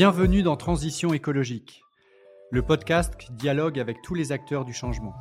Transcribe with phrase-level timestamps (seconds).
[0.00, 1.82] Bienvenue dans Transition écologique,
[2.50, 5.12] le podcast qui dialogue avec tous les acteurs du changement.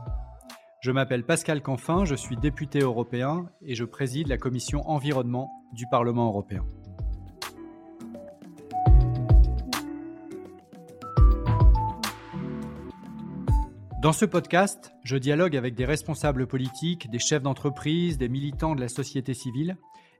[0.81, 5.85] Je m'appelle Pascal Canfin, je suis député européen et je préside la commission environnement du
[5.91, 6.65] Parlement européen.
[14.01, 18.81] Dans ce podcast, je dialogue avec des responsables politiques, des chefs d'entreprise, des militants de
[18.81, 19.75] la société civile,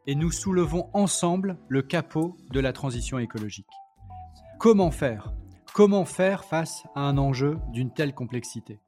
[0.06, 3.72] et nous soulevons ensemble le capot de la transition écologique.
[4.60, 5.32] Comment faire?
[5.74, 8.82] Comment faire face à un enjeu d'une telle complexité?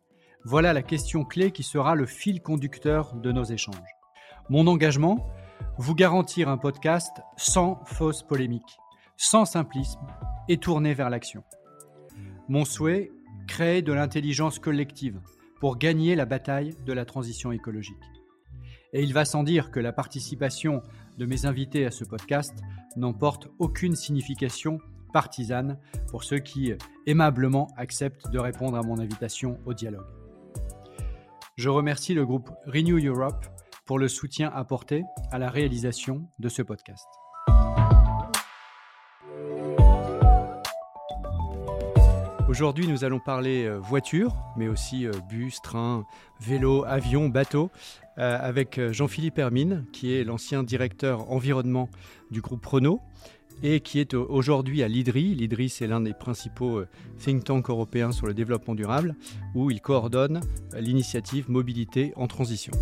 [0.43, 3.95] Voilà la question clé qui sera le fil conducteur de nos échanges.
[4.49, 5.29] Mon engagement?
[5.77, 8.79] Vous garantir un podcast sans fausse polémique,
[9.15, 10.01] sans simplisme
[10.49, 11.41] et tourné vers l'action.
[12.49, 13.09] Mon souhait?
[13.47, 15.21] Créer de l'intelligence collective
[15.61, 17.95] pour gagner la bataille de la transition écologique.
[18.91, 20.83] Et il va sans dire que la participation
[21.17, 22.59] de mes invités à ce podcast
[22.97, 24.79] n'emporte aucune signification
[25.11, 25.77] partisane
[26.09, 26.73] pour ceux qui
[27.05, 30.07] aimablement acceptent de répondre à mon invitation au dialogue.
[31.57, 33.45] Je remercie le groupe Renew Europe
[33.85, 37.07] pour le soutien apporté à la réalisation de ce podcast.
[42.51, 46.05] Aujourd'hui, nous allons parler euh, voiture, mais aussi euh, bus, train,
[46.41, 47.71] vélo, avion, bateau,
[48.17, 51.87] euh, avec Jean-Philippe Hermine, qui est l'ancien directeur environnement
[52.29, 52.99] du groupe Renault
[53.63, 55.35] et qui est aujourd'hui à l'IDRI.
[55.35, 56.83] L'IDRI, c'est l'un des principaux
[57.19, 59.15] think tanks européens sur le développement durable,
[59.55, 60.41] où il coordonne
[60.73, 62.73] l'initiative Mobilité en transition.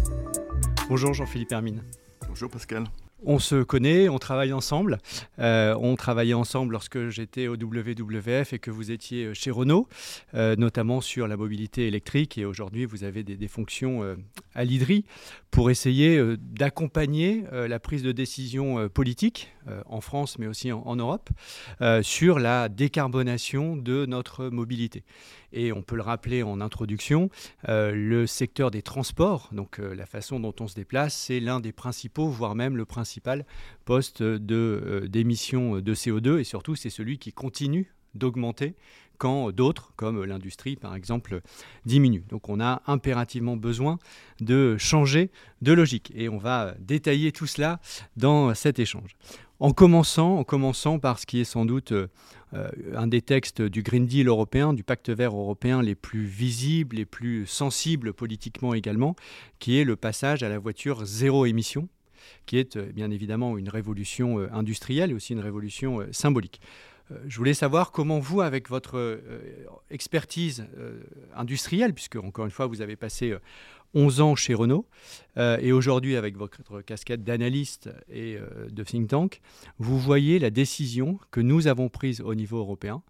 [0.90, 1.84] Bonjour Jean-Philippe Hermine.
[2.28, 2.86] Bonjour Pascal.
[3.26, 4.98] On se connaît, on travaille ensemble.
[5.40, 9.90] Euh, on travaillait ensemble lorsque j'étais au WWF et que vous étiez euh, chez Renault,
[10.36, 12.38] euh, notamment sur la mobilité électrique.
[12.38, 14.16] Et aujourd'hui, vous avez des, fonctions
[14.54, 15.06] à l'IDRI
[15.50, 19.52] pour essayer d'accompagner la prise de décision politique
[19.88, 21.30] en France, mais aussi en Europe,
[22.04, 25.04] sur la décarbonation de notre mobilité.
[25.54, 27.30] Et on peut le rappeler en introduction,
[27.68, 31.60] euh, le secteur des transports, donc euh, la façon dont on se déplace, c'est l'un
[31.60, 33.46] des principaux, voire même le principal
[33.86, 38.76] poste euh, d'émissions de, CO2, et surtout c'est celui qui continue d'augmenter
[39.18, 41.42] quand d'autres, comme l'industrie par exemple,
[41.86, 42.24] diminuent.
[42.30, 44.00] Donc on a impérativement besoin
[44.40, 45.30] de changer
[45.62, 47.82] de logique et on va détailler tout cela
[48.16, 49.18] dans cet échange.
[49.62, 52.08] En commençant, en commençant par ce qui est sans doute euh,
[52.96, 57.06] un des textes du Green Deal européen, du pacte vert européen les plus visibles, les
[57.06, 59.18] plus sensibles politiquement également,
[59.60, 61.90] qui est le passage à la voiture zéro émission,
[62.46, 66.62] qui est euh, bien évidemment une révolution euh, industrielle et aussi une révolution symbolique.
[67.26, 69.20] Je voulais savoir comment vous, avec votre
[69.90, 70.68] expertise
[71.36, 73.36] industrielle, puisque encore une fois vous avez passé
[73.94, 74.86] 11 ans chez Renault,
[75.38, 79.42] euh, et aujourd'hui avec votre casquette d'analyste et euh, de think tank,
[79.78, 83.02] vous voyez la décision que nous avons prise au niveau européen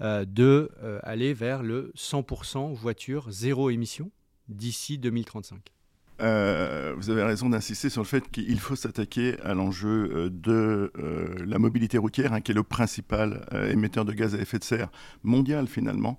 [0.00, 0.70] euh, de
[1.02, 4.10] aller vers le 100% voiture zéro émission
[4.48, 5.73] d'ici 2035.
[6.20, 10.92] Euh, vous avez raison d'insister sur le fait qu'il faut s'attaquer à l'enjeu euh, de
[10.96, 14.64] euh, la mobilité routière, hein, qui est le principal émetteur de gaz à effet de
[14.64, 14.90] serre
[15.22, 16.18] mondial finalement.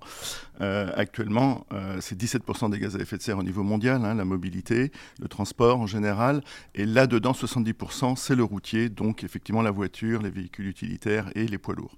[0.60, 1.66] actuellement,
[2.00, 4.90] c'est 17% des gaz à effet de serre au niveau mondial, hein, la mobilité,
[5.20, 6.42] le transport en général.
[6.74, 11.58] Et là-dedans, 70%, c'est le routier, donc effectivement la voiture, les véhicules utilitaires et les
[11.58, 11.96] poids lourds.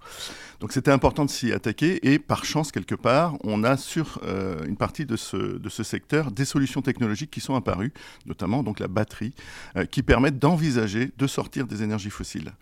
[0.60, 4.20] Donc c'était important de s'y attaquer et par chance, quelque part, on a sur
[4.66, 7.87] une partie de ce, de ce secteur des solutions technologiques qui sont apparues
[8.26, 9.34] notamment donc la batterie,
[9.76, 12.52] euh, qui permettent d'envisager de sortir des énergies fossiles.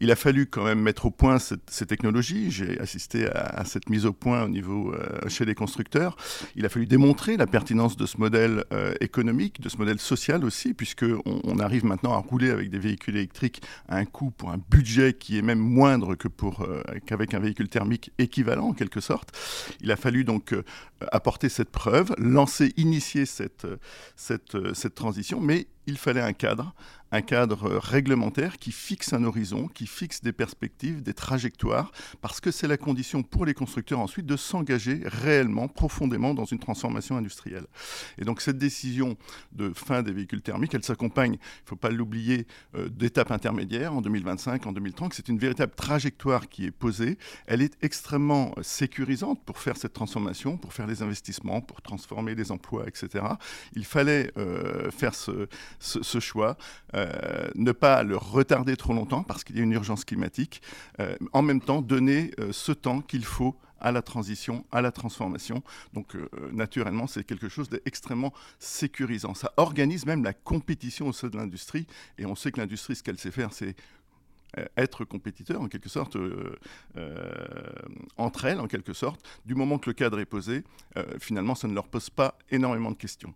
[0.00, 2.50] Il a fallu quand même mettre au point ces technologies.
[2.50, 6.16] J'ai assisté à, cette mise au point au niveau euh, chez les constructeurs.
[6.56, 10.44] Il a fallu démontrer la pertinence de ce modèle euh, économique, de ce modèle social
[10.44, 14.50] aussi, puisque on, arrive maintenant à rouler avec des véhicules électriques à un coût pour
[14.50, 16.66] un budget qui est même moindre que pour
[17.06, 19.36] qu'avec un véhicule thermique équivalent en quelque sorte.
[19.80, 20.54] Il a fallu donc
[21.12, 26.74] apporter cette preuve, lancer, initier cette, euh, cette transition, mais il fallait un cadre,
[27.12, 32.50] un cadre réglementaire qui fixe un horizon, qui fixe des perspectives, des trajectoires, parce que
[32.50, 37.66] c'est la condition pour les constructeurs ensuite de s'engager réellement, profondément dans une transformation industrielle.
[38.18, 39.16] Et donc cette décision
[39.52, 43.94] de fin des véhicules thermiques, elle s'accompagne, il ne faut pas l'oublier, euh, d'étapes intermédiaires
[43.94, 45.14] en 2025, en 2030.
[45.14, 47.18] C'est une véritable trajectoire qui est posée.
[47.46, 52.50] Elle est extrêmement sécurisante pour faire cette transformation, pour faire les investissements, pour transformer les
[52.50, 53.24] emplois, etc.
[53.74, 56.56] Il fallait euh, faire ce, choix,
[56.94, 56.97] euh,
[57.54, 60.62] ne pas le retarder trop longtemps parce qu'il y a une urgence climatique,
[61.00, 64.90] euh, en même temps donner euh, ce temps qu'il faut à la transition, à la
[64.90, 65.62] transformation.
[65.94, 66.16] Donc
[66.50, 69.34] naturellement, c'est quelque chose d'extrêmement sécurisant.
[69.34, 71.86] Ça organise même la compétition au sein de l'industrie,
[72.18, 73.76] et on sait que l'industrie, ce qu'elle sait faire, c'est
[74.76, 76.16] être compétiteurs en quelque sorte
[78.16, 79.24] entre elles en quelque sorte.
[79.46, 80.64] Du moment que le cadre est posé,
[81.20, 83.32] finalement, ça ne leur pose pas énormément de questions.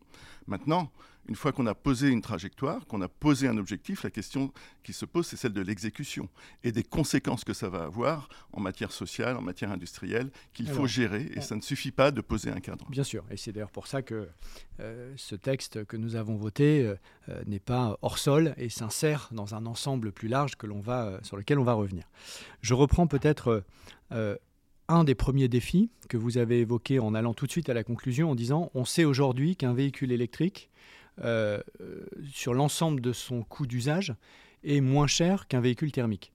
[0.48, 0.90] Maintenant,
[1.28, 4.52] une fois qu'on a posé une trajectoire, qu'on a posé un objectif, la question
[4.82, 6.28] qui se pose, c'est celle de l'exécution
[6.64, 10.86] et des conséquences que ça va avoir en matière sociale, en matière industrielle, qu'il faut
[10.86, 11.30] gérer.
[11.34, 12.86] Et ça ne suffit pas de poser un cadre.
[12.90, 13.24] Bien sûr.
[13.30, 14.28] Et c'est d'ailleurs pour ça que
[14.80, 16.96] euh, ce texte que nous avons voté euh,
[17.28, 21.20] euh, n'est pas hors sol et s'insère dans un ensemble plus large que l'on va,
[21.22, 22.04] sur lequel on va revenir.
[22.60, 23.64] Je reprends peut-être
[24.88, 27.84] un des premiers défis que vous avez évoqué en allant tout de suite à la
[27.84, 30.70] conclusion en disant on sait aujourd'hui qu'un véhicule électrique,
[31.22, 31.60] euh,
[32.32, 34.14] sur l'ensemble de son coût d'usage,
[34.64, 36.32] est moins cher qu'un véhicule thermique.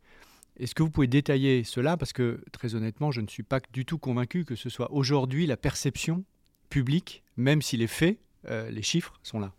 [0.58, 1.98] Est-ce que vous pouvez détailler cela?
[1.98, 5.46] Parce que très honnêtement, je ne suis pas du tout convaincu que ce soit aujourd'hui
[5.46, 6.26] la perception
[6.70, 8.20] publique, même si les faits,
[8.50, 9.54] euh, les chiffres sont là.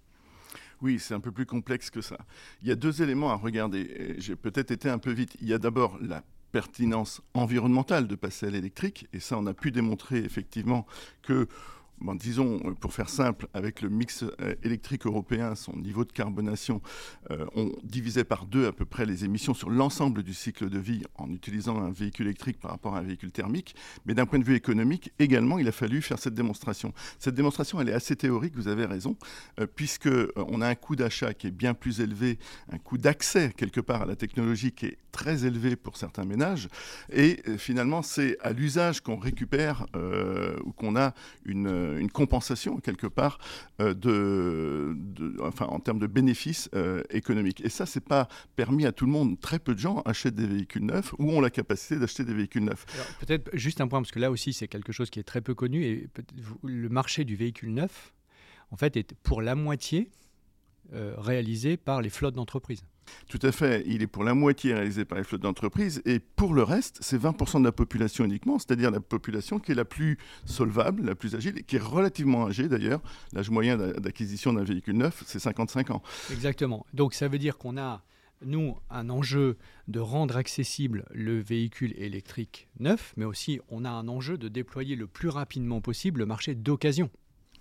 [0.81, 2.19] Oui, c'est un peu plus complexe que ça.
[2.63, 4.15] Il y a deux éléments à regarder.
[4.19, 5.37] J'ai peut-être été un peu vite.
[5.41, 6.23] Il y a d'abord la
[6.53, 9.07] pertinence environnementale de passer à l'électrique.
[9.13, 10.87] Et ça, on a pu démontrer effectivement
[11.23, 11.49] que
[12.15, 16.81] disons, euh, pour faire simple, avec le mix euh, électrique européen, son niveau de carbonation,
[17.31, 20.79] euh, on divisait par deux à peu près les émissions sur l'ensemble du cycle de
[20.79, 23.75] vie en utilisant un véhicule électrique par rapport à un véhicule thermique.
[24.07, 26.93] Mais d'un point de vue économique, également, il a fallu faire cette démonstration.
[27.19, 29.17] Cette démonstration, elle est assez théorique, vous avez raison,
[29.75, 32.39] puisque on a un coût d'achat qui est bien plus élevé,
[32.71, 36.69] un coût d'accès quelque part à la technologie qui est très élevé pour certains ménages.
[37.13, 39.87] Et finalement, c'est à l'usage qu'on récupère
[40.65, 41.15] ou qu'on a
[41.45, 43.39] une euh, une compensation quelque part
[43.81, 44.97] euh, de,
[45.43, 47.61] enfin, en termes de bénéfices euh, économiques.
[47.65, 49.41] Et ça, c'est pas permis à tout le monde.
[49.41, 52.65] Très peu de gens achètent des véhicules neufs ou ont la capacité d'acheter des véhicules
[52.65, 52.87] neufs.
[53.21, 55.55] Peut-être juste un point, parce que là aussi, c'est quelque chose qui est très peu
[55.55, 55.85] connu.
[55.85, 56.09] Et
[56.63, 58.15] le marché du véhicule neuf,
[58.71, 60.11] en fait, est pour la moitié
[60.93, 62.83] réalisé par les flottes d'entreprises.
[63.29, 63.85] Tout à fait.
[63.87, 67.21] Il est pour la moitié réalisé par les flottes d'entreprises et pour le reste, c'est
[67.21, 71.35] 20% de la population uniquement, c'est-à-dire la population qui est la plus solvable, la plus
[71.35, 73.01] agile et qui est relativement âgée d'ailleurs.
[73.33, 76.03] L'âge moyen d'acquisition d'un véhicule neuf, c'est 55 ans.
[76.31, 76.87] Exactement.
[76.93, 78.03] Donc ça veut dire qu'on a
[78.45, 79.57] nous, un enjeu
[79.89, 84.97] de rendre accessible le véhicule électrique neuf, mais aussi on a un enjeu de déployer
[84.97, 87.11] le plus rapidement possible le marché d'occasion.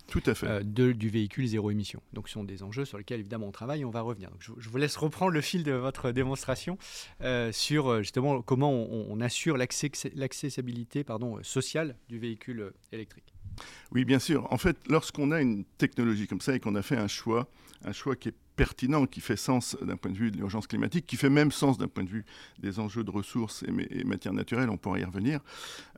[0.08, 0.46] Tout à fait.
[0.46, 2.02] Euh, du véhicule zéro émission.
[2.12, 4.30] Donc ce sont des enjeux sur lesquels évidemment on travaille et on va revenir.
[4.30, 6.78] Donc, je, vous laisse reprendre le fil de votre démonstration
[7.20, 11.04] euh, sur euh, justement comment on, assure l'accessibilité
[11.42, 13.34] sociale du véhicule électrique.
[13.90, 14.50] Oui, bien sûr.
[14.52, 17.48] En fait, lorsqu'on a une technologie comme ça et qu'on a fait un choix,
[17.84, 21.06] un choix qui est pertinent, qui fait sens d'un point de vue de l'urgence climatique,
[21.06, 22.24] qui fait même sens d'un point de vue
[22.58, 25.38] des enjeux de ressources et, matières naturelles, on pourra y revenir,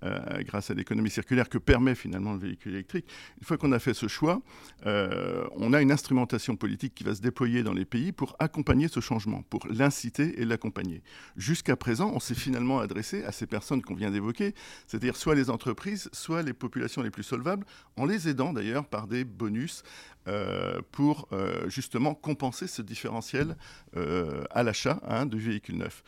[0.02, 3.06] euh, grâce à l'économie circulaire que permet finalement le véhicule électrique.
[3.38, 4.42] Une fois qu'on a fait ce choix,
[4.84, 8.88] euh, on a une instrumentation politique qui va se déployer dans les pays pour accompagner
[8.88, 11.02] ce changement, pour l'inciter et l'accompagner.
[11.38, 14.54] Jusqu'à présent, on s'est finalement adressé à ces personnes qu'on vient d'évoquer,
[14.86, 17.64] c'est-à-dire soit les entreprises, soit les populations les plus solvables,
[17.96, 19.82] en les aidant d'ailleurs par des bonus
[20.28, 21.28] euh, pour
[21.68, 23.56] justement compenser ce différentiel
[23.96, 26.02] euh, à l'achat hein, de véhicules neufs.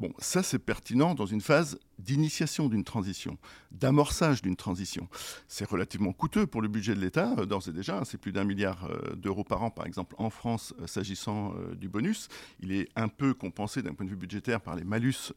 [0.00, 3.38] Bon, ça c'est pertinent dans une phase d'initiation d'une transition,
[3.70, 5.08] d'amorçage d'une transition.
[5.46, 8.32] C'est relativement coûteux pour le budget de l'État, euh, d'ores et déjà, hein, c'est plus
[8.32, 12.28] d'un milliard euh, d'euros par an par exemple en France s'agissant du bonus.
[12.60, 15.32] Il est un peu compensé d'un point de vue budgétaire par les malus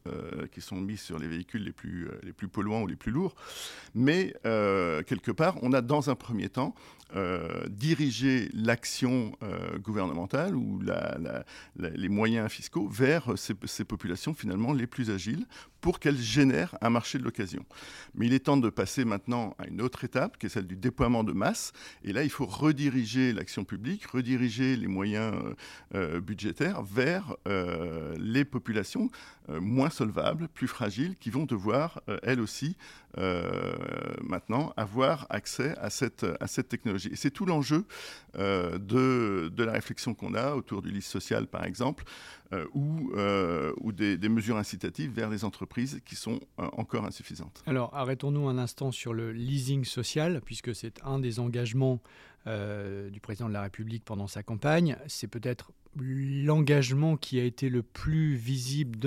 [0.51, 3.35] qui sont mis sur les véhicules les plus, les plus polluants ou les plus lourds.
[3.93, 6.73] Mais quelque part, on a dans un premier temps
[7.69, 9.31] dirigé l'action
[9.81, 10.81] gouvernementale ou
[11.75, 14.33] les moyens fiscaux vers ces, ces populations
[14.73, 15.45] les plus agiles
[15.81, 17.65] pour qu'elles génèrent un marché de l'occasion.
[18.15, 20.75] Mais il est temps de passer maintenant à une autre étape, qui est celle du
[20.75, 21.71] déploiement de masse.
[22.03, 25.53] Et là, il faut rediriger l'action publique, rediriger les moyens euh,
[25.95, 29.09] euh, budgétaires vers euh, les populations
[29.49, 32.75] moins solvables, plus fragiles, qui vont devoir, elles aussi,
[34.21, 37.09] maintenant, avoir accès à cette, à cette technologie.
[37.11, 37.85] Et c'est tout l'enjeu
[38.35, 42.03] de, de la réflexion qu'on a autour du liste social, par exemple,
[42.73, 43.11] ou,
[43.81, 47.63] ou des, mesures incitatives vers les entreprises qui sont euh, encore insuffisantes.
[47.65, 51.99] Alors arrêtons-nous un instant sur le leasing social, puisque c'est un des engagements
[52.45, 54.97] euh, du président de la République pendant sa campagne.
[55.07, 58.97] C'est peut-être l'engagement qui a été le plus visible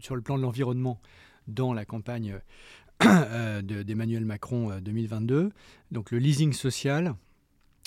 [0.00, 1.00] sur le plan de l'environnement
[1.48, 2.38] dans la campagne
[3.04, 5.50] euh, d'Emmanuel Macron 2022.
[5.90, 7.14] Donc le leasing social,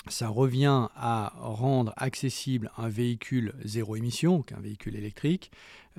[0.07, 5.51] ça revient à rendre accessible un véhicule zéro émission, un véhicule électrique,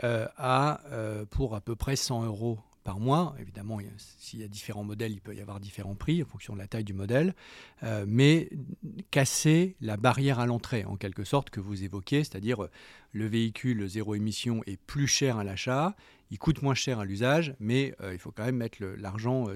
[0.02, 3.34] euh, à, euh, pour à peu près 100 euros par mois.
[3.40, 6.58] Évidemment, s'il y a différents modèles, il peut y avoir différents prix en fonction de
[6.58, 7.34] la taille du modèle,
[7.82, 8.50] euh, mais
[9.10, 12.68] casser la barrière à l'entrée, en quelque sorte, que vous évoquez, c'est-à-dire
[13.12, 15.96] le véhicule zéro émission est plus cher à l'achat,
[16.30, 19.46] il coûte moins cher à l'usage, mais il faut quand même mettre l'argent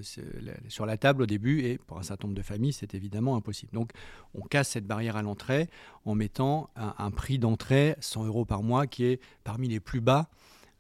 [0.69, 3.73] sur la table au début, et pour un certain nombre de familles, c'est évidemment impossible.
[3.73, 3.91] Donc,
[4.35, 5.69] on casse cette barrière à l'entrée
[6.05, 10.29] en mettant un, prix d'entrée 100 euros par mois qui est parmi les plus bas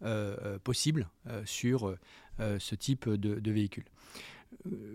[0.05, 1.93] euh, euh, possibles euh, sur
[2.59, 3.85] ce type de, véhicule.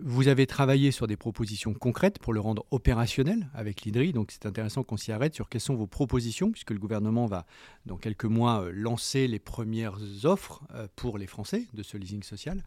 [0.02, 4.46] Vous avez travaillé sur des propositions concrètes pour le rendre opérationnel avec l'IDRI, donc c'est
[4.46, 7.46] intéressant qu'on s'y arrête sur quelles sont vos propositions, puisque le gouvernement va
[7.86, 10.62] dans quelques mois lancer les premières offres
[10.96, 12.62] pour les Français de ce leasing social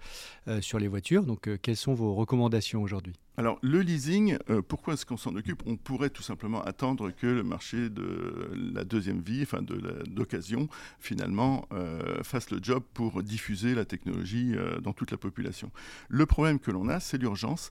[0.62, 1.24] sur les voitures.
[1.24, 3.15] Donc quelles sont vos recommandations aujourd'hui?
[3.39, 5.62] Alors, le leasing, euh, pourquoi est-ce qu'on s'en occupe?
[5.67, 9.77] On pourrait tout simplement attendre que le marché de la deuxième vie, enfin de
[10.08, 10.67] d'occasion,
[11.00, 15.70] finalement, euh, fasse le job pour diffuser la technologie euh, dans toute la population.
[16.10, 17.70] Le problème que l'on a, c'est l'urgence,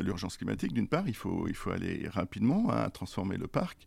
[0.00, 0.72] l'urgence climatique.
[0.72, 3.86] D'une part, il faut, il faut aller rapidement à transformer le parc.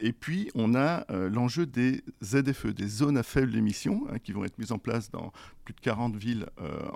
[0.00, 4.44] et puis, on a l'enjeu des ZFE, des zones à faible émission, hein, qui vont
[4.44, 5.32] être mises en place dans
[5.64, 6.46] plus de 40 villes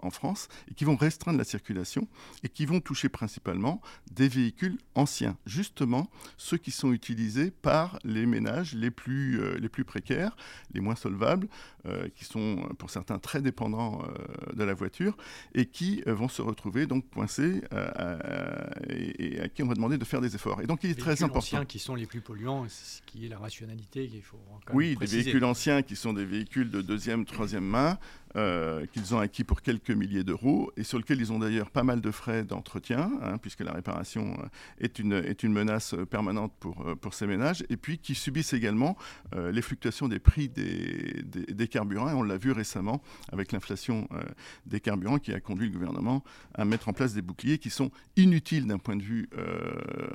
[0.02, 2.08] en France et qui vont restreindre la circulation
[2.42, 3.80] et qui vont toucher principalement principalement
[4.12, 9.68] des véhicules anciens, justement ceux qui sont utilisés par les ménages les plus, euh, les
[9.68, 10.36] plus précaires,
[10.72, 11.48] les moins solvables,
[11.86, 15.16] euh, qui sont pour certains très dépendants euh, de la voiture
[15.56, 17.62] et qui vont se retrouver donc coincés
[18.88, 20.60] et, à qui on va demander de faire des efforts.
[20.62, 21.38] Et donc il est très important.
[21.38, 24.38] anciens qui sont les plus polluants, ce qui est la rationalité qu'il faut.
[24.72, 27.98] oui, des véhicules anciens qui sont des véhicules de deuxième, troisième main.
[28.92, 32.00] Qu'ils ont acquis pour quelques milliers d'euros et sur lesquels ils ont d'ailleurs pas mal
[32.00, 32.76] de frais d'entretien
[33.22, 34.46] Hein, puisque la réparation euh,
[34.78, 38.14] est une, est une menace euh, permanente pour, euh, pour ces ménages, et puis qui
[38.14, 38.96] subissent également
[39.34, 43.02] les fluctuations des prix des, des, carburants, on l'a vu récemment
[43.32, 44.08] avec l'inflation
[44.66, 46.22] des carburants qui a conduit le gouvernement
[46.54, 49.28] à mettre en place des boucliers qui sont inutiles d'un point de vue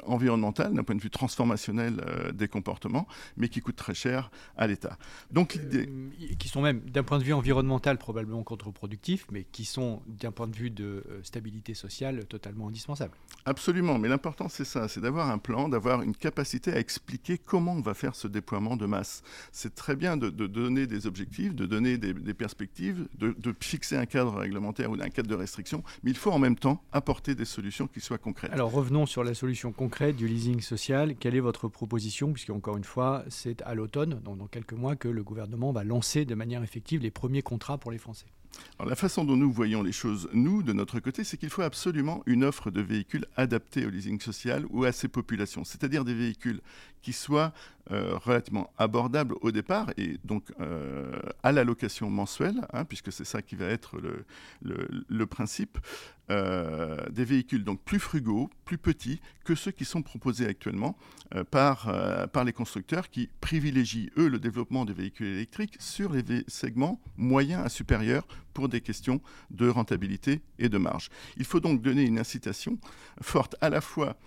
[0.04, 2.02] environnemental, d'un point de vue transformationnel
[2.34, 4.98] des comportements, mais qui coûtent très cher à l'État.
[5.32, 5.60] Donc
[6.40, 8.11] qui sont même d'un point de vue environnemental probablement
[8.46, 13.16] contre-productifs, mais qui sont d'un point de vue de stabilité sociale totalement indispensables.
[13.46, 17.74] Absolument, mais l'important c'est ça, c'est d'avoir un plan, d'avoir une capacité à expliquer comment
[17.74, 19.24] on va faire ce déploiement de masse.
[19.52, 24.38] C'est très bien de, donner des objectifs, de donner des, perspectives, de, fixer un cadre
[24.38, 27.88] réglementaire ou un cadre de restriction, mais il faut en même temps apporter des solutions
[27.88, 28.52] qui soient concrètes.
[28.52, 31.16] Alors revenons sur la solution concrète du leasing social.
[31.16, 32.34] Quelle est votre proposition?
[32.34, 35.84] Puisque encore une fois, c'est à l'automne, donc dans quelques mois, que le gouvernement va
[35.84, 37.98] lancer de manière effective les premiers contrats pour les
[38.84, 42.24] La façon dont nous voyons les choses, nous, de notre côté, c'est qu'il faut absolument
[42.26, 46.62] une offre de véhicules adaptés au leasing social ou à ces populations, c'est-à-dire des véhicules
[47.02, 47.54] qui soient
[47.92, 51.12] euh, relativement abordables au départ et donc euh,
[51.44, 53.98] à la location mensuelle, hein, puisque c'est ça qui va être
[54.62, 55.78] le, principe,
[56.30, 60.96] euh, des véhicules donc plus frugaux, plus petits que ceux qui sont proposés actuellement
[61.50, 61.90] par,
[62.34, 67.66] par les constructeurs qui privilégient, eux, le développement des véhicules électriques sur les segments moyens
[67.66, 71.10] à supérieurs pour des questions de rentabilité et de marge.
[71.38, 72.78] Il faut donc donner une incitation
[73.22, 74.18] forte à la fois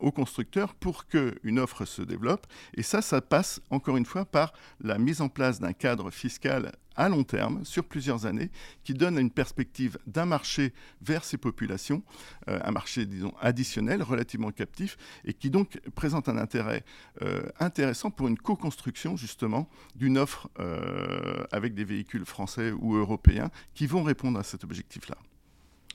[0.00, 2.46] aux constructeurs pour qu'une offre se développe.
[2.74, 6.72] Et ça, ça passe encore une fois par la mise en place d'un cadre fiscal
[6.96, 8.50] à long terme, sur plusieurs années,
[8.84, 10.72] qui donne une perspective d'un marché
[11.02, 12.02] vers ces populations,
[12.48, 16.84] euh, un marché, disons, additionnel, relativement captif, et qui donc présente un intérêt
[17.22, 23.50] euh, intéressant pour une co-construction, justement, d'une offre euh, avec des véhicules français ou européens
[23.74, 25.16] qui vont répondre à cet objectif-là.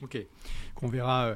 [0.01, 0.17] Ok,
[0.75, 1.35] qu'on verra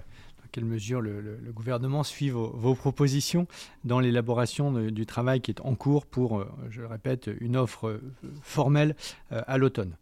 [0.53, 3.47] quelle mesure le, gouvernement suit vos, propositions
[3.83, 7.87] dans l'élaboration du travail qui est en cours pour, euh, je le répète, une offre
[7.87, 8.01] euh,
[8.41, 8.95] formelle
[9.31, 9.97] euh, à l'automne.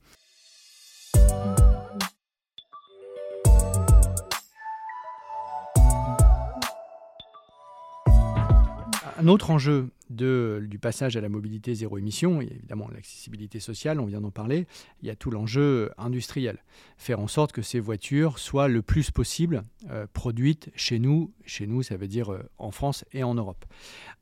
[9.22, 13.60] Un autre enjeu du passage à la mobilité zéro émission, il y a évidemment l'accessibilité
[13.60, 14.66] sociale, on vient d'en parler,
[15.04, 16.58] il y a tout l'enjeu industriel.
[16.98, 21.68] Faire en sorte que ces voitures soient le plus possible euh, produites chez nous, chez
[21.68, 23.64] nous ça veut dire euh, en France et en Europe,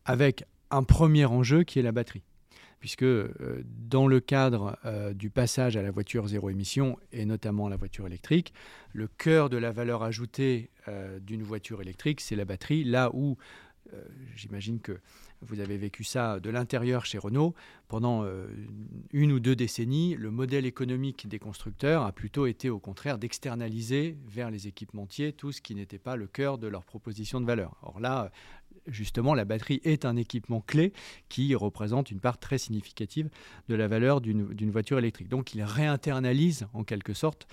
[0.03, 2.23] avec un premier enjeu qui est la batterie.
[2.81, 4.77] Puisque euh, dans le cadre
[5.13, 8.53] du passage à la voiture zéro émission, et notamment la voiture électrique,
[8.91, 10.71] le cœur de la valeur ajoutée
[11.21, 13.37] d'une voiture électrique, c'est la batterie, là où
[13.93, 14.03] euh,
[14.35, 14.99] j'imagine que
[15.41, 17.53] vous avez vécu ça de l'intérieur chez Renault.
[17.87, 18.47] Pendant euh,
[19.11, 24.17] une ou deux décennies, le modèle économique des constructeurs a plutôt été au contraire d'externaliser
[24.27, 27.77] vers les équipementiers tout ce qui n'était pas le cœur de leur proposition de valeur.
[27.83, 28.31] Or là,
[28.87, 30.91] justement, la batterie est un équipement clé
[31.29, 33.29] qui représente une part très significative
[33.69, 35.29] de la valeur d'une voiture électrique.
[35.29, 37.47] Donc, ils réinternalisent en quelque sorte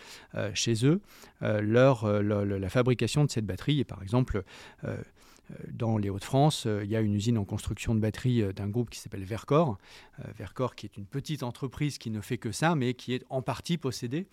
[0.55, 1.00] chez eux
[1.40, 3.81] la fabrication de cette batterie.
[3.81, 4.43] Et par exemple,
[4.85, 4.97] euh,
[5.73, 8.69] dans les Hauts-de-France, euh, il y a une usine en construction de batteries euh, d'un
[8.69, 9.79] groupe qui s'appelle Vercor.
[10.38, 13.43] Vercor qui est une petite entreprise qui ne fait que ça, mais qui est en
[13.43, 14.26] partie possédée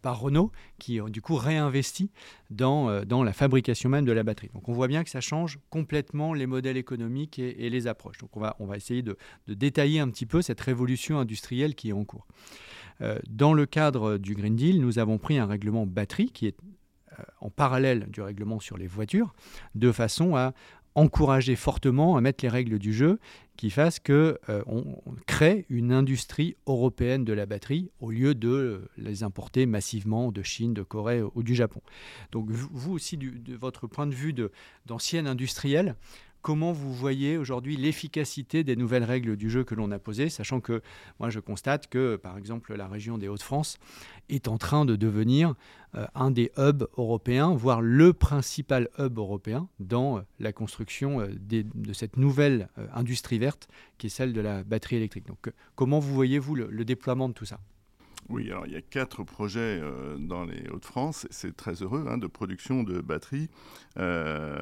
[0.00, 2.10] par Renault, qui du coup réinvestit
[2.48, 4.48] dans, dans la fabrication même de la batterie.
[4.54, 8.16] Donc on voit bien que ça change complètement les modèles économiques et, les approches.
[8.16, 11.74] Donc on va, on va essayer de, de, détailler un petit peu cette révolution industrielle
[11.74, 12.26] qui est en cours.
[13.28, 16.87] Dans le cadre du Green Deal, nous avons pris un règlement batterie qui est euh,
[17.40, 19.34] en parallèle du règlement sur les voitures,
[19.74, 20.52] de façon à
[20.94, 23.20] encourager fortement à mettre les règles du jeu
[23.56, 24.84] qui fassent que euh, on,
[25.26, 30.74] crée une industrie européenne de la batterie au lieu de les importer massivement de Chine,
[30.74, 31.80] de Corée ou du Japon.
[32.32, 34.34] Donc vous aussi, de votre point de vue
[34.86, 35.94] d'ancien industriel,
[36.42, 40.60] Comment vous voyez aujourd'hui l'efficacité des nouvelles règles du jeu que l'on a posées, sachant
[40.60, 40.82] que
[41.18, 43.78] moi je constate que par exemple la région des Hauts-de-France
[44.28, 45.54] est en train de devenir
[45.94, 51.28] euh, un des hubs européens, voire le principal hub européen dans euh, la construction euh,
[51.38, 55.26] de cette nouvelle industrie verte qui est celle de la batterie électrique.
[55.26, 57.58] Donc comment vous voyez-vous le déploiement de tout ça?
[58.28, 62.18] Oui, alors il y a quatre projets euh, dans les Hauts-de-France, c'est très heureux, hein,
[62.18, 63.48] de production de batteries,
[63.98, 64.58] euh,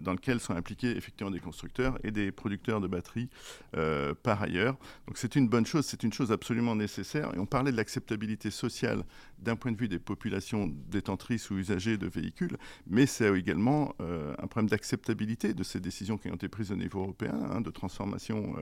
[0.00, 3.28] dans lesquels sont impliqués effectivement des constructeurs et des producteurs de batteries
[3.76, 4.76] euh, par ailleurs.
[5.06, 7.32] Donc c'est une bonne chose, c'est une chose absolument nécessaire.
[7.36, 9.04] Et on parlait de l'acceptabilité sociale
[9.38, 12.56] d'un point de vue des populations détentrices ou usagers de véhicules,
[12.88, 17.00] mais c'est également un problème d'acceptabilité de ces décisions qui ont été prises au niveau
[17.00, 18.54] européen, hein, de transformation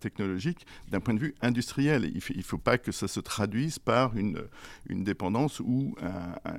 [0.00, 2.12] technologique, d'un point de vue industriel.
[2.14, 4.46] Il faut pas que ça se traduise par une,
[4.88, 5.94] dépendance ou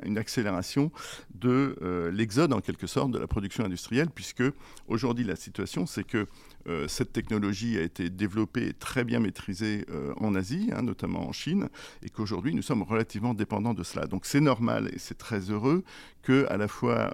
[0.03, 0.91] une accélération
[1.36, 4.43] de euh, l'exode en quelque sorte de la production industrielle, puisque
[4.88, 6.27] aujourd'hui la situation c'est que
[6.67, 11.27] euh, cette technologie a été développée et très bien maîtrisée euh, en Asie, hein, notamment
[11.27, 11.69] en Chine,
[12.03, 14.07] et qu'aujourd'hui nous sommes relativement dépendants de cela.
[14.07, 15.83] Donc c'est normal et c'est très heureux
[16.21, 17.11] que à la fois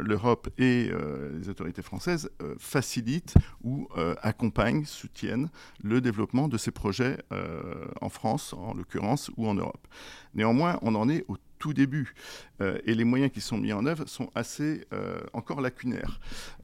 [0.00, 0.90] l'Europe et
[1.32, 3.34] les autorités françaises facilitent
[3.64, 3.88] ou
[4.20, 5.48] accompagnent, soutiennent
[5.82, 7.16] le développement de ces projets
[8.02, 9.86] en France, en l'occurrence, ou en Europe.
[10.34, 12.14] Néanmoins, on en est au tout début.
[12.60, 16.18] Euh, et les moyens qui sont mis en œuvre sont assez euh, encore lacunaires.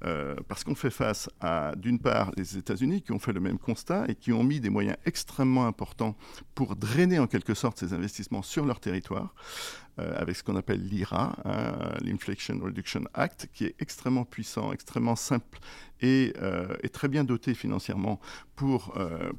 [0.05, 3.59] Euh, parce qu'on fait face à, d'une part, les États-Unis qui ont fait le même
[3.59, 6.17] constat et qui ont mis des moyens extrêmement importants
[6.57, 9.35] pour drainer en quelque sorte ces investissements sur leur territoire.
[9.99, 15.59] Avec ce qu'on appelle l'IRA, hein, l'Inflation Reduction Act, qui est extrêmement puissant, extrêmement simple
[16.03, 16.35] et,
[16.83, 18.21] est très bien doté financièrement
[18.55, 18.95] pour,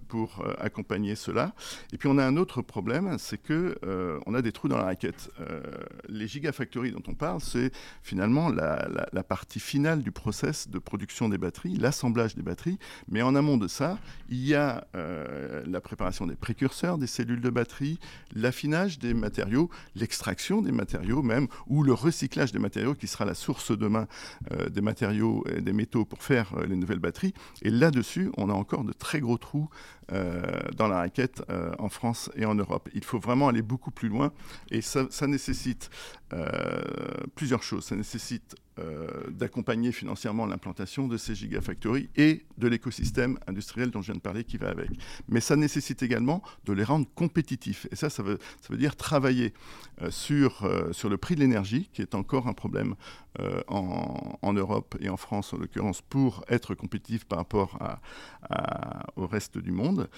[0.07, 1.53] pour accompagner cela.
[1.93, 3.77] Et puis on a un autre problème, c'est que
[4.25, 5.29] on a des trous dans la raquette.
[6.09, 11.37] les gigafactories dont on parle, c'est finalement la, partie finale du process de production des
[11.37, 12.79] batteries, l'assemblage des batteries.
[13.09, 17.41] Mais en amont de ça, il y a euh, la préparation des précurseurs, des cellules
[17.41, 17.99] de batterie,
[18.33, 23.33] l'affinage des matériaux, l'extraction des matériaux même, ou le recyclage des matériaux qui sera la
[23.33, 24.07] source demain
[24.51, 27.33] euh, des matériaux et des métaux pour faire euh, les nouvelles batteries.
[27.61, 29.69] Et là-dessus, on a encore de très gros trous
[30.77, 31.43] dans la raquette
[31.79, 32.87] en France et en Europe.
[32.93, 34.31] Il faut vraiment aller beaucoup plus loin
[34.71, 35.89] et ça, ça nécessite
[36.33, 37.85] euh, plusieurs choses.
[37.85, 38.66] Ça nécessite euh,
[39.29, 44.43] d'accompagner financièrement l'implantation de ces gigafactories et de l'écosystème industriel dont je viens de parler
[44.43, 44.89] qui va avec.
[45.27, 47.87] Mais ça nécessite également de les rendre compétitifs.
[47.91, 48.37] Et ça, ça veut,
[48.77, 49.53] dire travailler
[50.01, 52.95] euh, sur, sur le prix de l'énergie, qui est encore un problème
[53.67, 57.77] en, Europe et en France en l'occurrence, pour être compétitif par rapport
[59.15, 60.09] au reste du monde.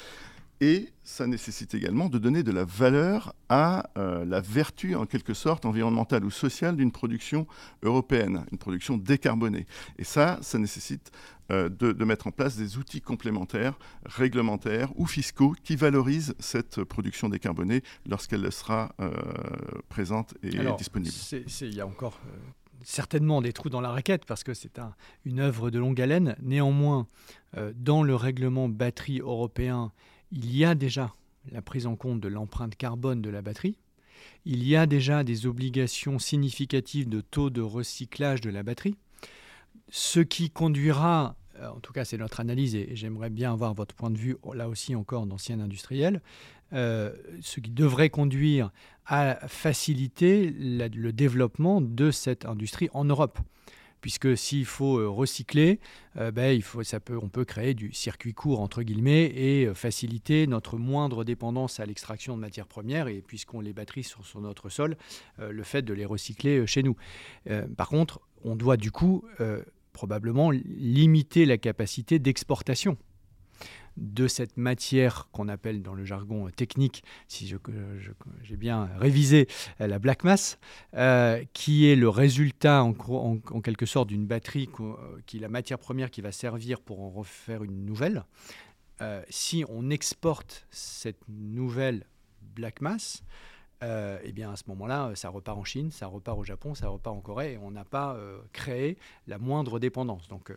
[0.61, 5.33] Et ça nécessite également de donner de la valeur à euh, la vertu, en quelque
[5.33, 7.47] sorte, environnementale ou sociale d'une production
[7.81, 9.65] européenne, une production décarbonée.
[9.97, 11.11] Et ça, ça nécessite
[11.49, 17.29] euh, de, mettre en place des outils complémentaires, réglementaires ou fiscaux, qui valorisent cette production
[17.29, 19.11] décarbonée lorsqu'elle sera euh,
[19.87, 21.15] présente et disponible.
[21.61, 22.19] Il y a encore
[22.83, 24.79] certainement des trous dans la raquette parce que c'est
[25.23, 26.35] une œuvre de longue haleine.
[26.41, 27.07] Néanmoins,
[27.75, 29.91] dans le règlement batterie européen,
[30.31, 31.13] il y a déjà
[31.51, 33.77] la prise en compte de l'empreinte carbone de la batterie,
[34.45, 38.95] il y a déjà des obligations significatives de taux de recyclage de la batterie,
[39.89, 43.95] ce qui conduira, euh, en tout cas c'est notre analyse et j'aimerais bien avoir votre
[43.95, 46.21] point de vue là aussi encore d'ancien industriel,
[46.73, 48.71] euh, ce qui devrait conduire
[49.05, 53.39] à faciliter le développement de cette industrie en Europe
[54.01, 55.79] puisque s'il faut euh, recycler,
[56.17, 59.73] euh, ben, faut, ça peut, on peut créer du circuit court entre guillemets et euh,
[59.73, 64.41] faciliter notre moindre dépendance à l'extraction de matières premières et puisqu'on les batteries sur, sur
[64.41, 64.97] notre sol,
[65.37, 66.95] le fait de les recycler chez nous.
[67.77, 69.23] par contre, on doit du coup
[69.93, 72.97] probablement limiter la capacité d'exportation
[73.97, 79.47] de cette matière qu'on appelle dans le jargon technique, si j'ai bien révisé,
[79.79, 80.59] la black mass,
[80.95, 84.69] euh, qui est le résultat en, quelque sorte d'une batterie
[85.25, 88.23] qui est la matière première qui va servir pour en refaire une nouvelle.
[89.01, 92.05] Euh, si on exporte cette nouvelle
[92.55, 93.23] black mass,
[93.81, 96.89] euh, eh bien à ce moment-là, ça repart en Chine, ça repart au Japon, ça
[96.89, 100.27] repart en Corée, et on n'a pas euh, créé la moindre dépendance.
[100.27, 100.53] Donc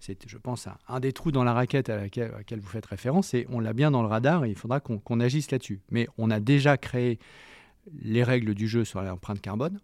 [0.00, 3.46] c'est, je pense, un, des trous dans la raquette à laquelle, vous faites référence, et
[3.50, 5.80] on l'a bien dans le radar, et il faudra qu'on, agisse là-dessus.
[5.90, 7.18] Mais on a déjà créé
[8.00, 9.80] les règles du jeu sur l'empreinte carbone,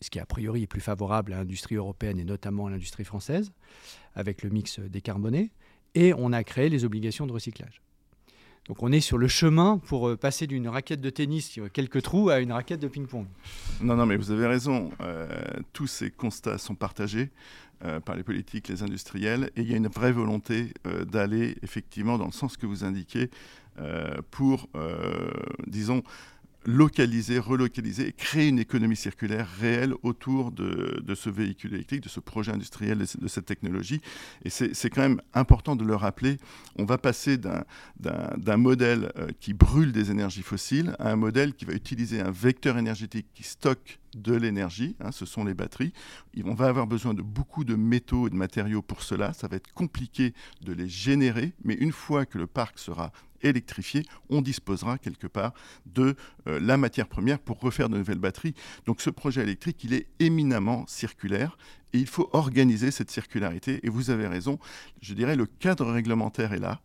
[0.00, 3.52] ce qui a priori est plus favorable à l'industrie européenne et notamment à l'industrie française,
[4.14, 5.52] avec le mix décarboné
[5.94, 7.82] et on a créé les obligations de recyclage.
[8.68, 11.68] Donc on est sur le chemin pour euh, passer d'une raquette de tennis qui a
[11.68, 13.26] quelques trous à une raquette de ping-pong.
[13.80, 14.90] Non, non, mais vous avez raison.
[15.00, 15.26] Euh,
[15.72, 17.30] tous ces constats sont partagés
[17.84, 20.72] euh, par les politiques, les industriels, et il y a une vraie volonté
[21.10, 23.30] d'aller effectivement dans le sens que vous indiquez
[24.30, 24.68] pour,
[25.66, 26.02] disons,
[26.64, 32.20] localiser, relocaliser et créer une économie circulaire réelle autour de, ce véhicule électrique, de ce
[32.20, 34.00] projet industriel, de, cette technologie.
[34.44, 36.38] Et c'est quand même important de le rappeler.
[36.76, 41.64] On va passer d'un modèle euh, qui brûle des énergies fossiles à un modèle qui
[41.64, 45.92] va utiliser un vecteur énergétique qui stocke de l'énergie, hein, ce sont les batteries.
[46.44, 49.32] On va avoir besoin de beaucoup de métaux et de matériaux pour cela.
[49.32, 54.04] Ça va être compliqué de les générer, mais une fois que le parc sera électrifié,
[54.30, 55.52] on disposera quelque part
[55.86, 56.14] de
[56.46, 58.54] euh, la matière première pour refaire de nouvelles batteries.
[58.86, 61.58] Donc ce projet électrique, il est éminemment circulaire
[61.92, 63.80] et il faut organiser cette circularité.
[63.82, 64.58] Et vous avez raison,
[65.00, 66.80] je dirais le cadre réglementaire est là.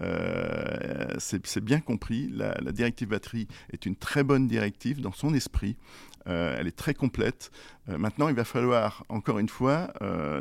[0.00, 5.76] Euh, c'est bien compris, la, directive batterie est une très bonne directive dans son esprit.
[6.26, 7.50] Euh, elle est très complète.
[7.86, 9.92] maintenant, il va falloir, encore une fois,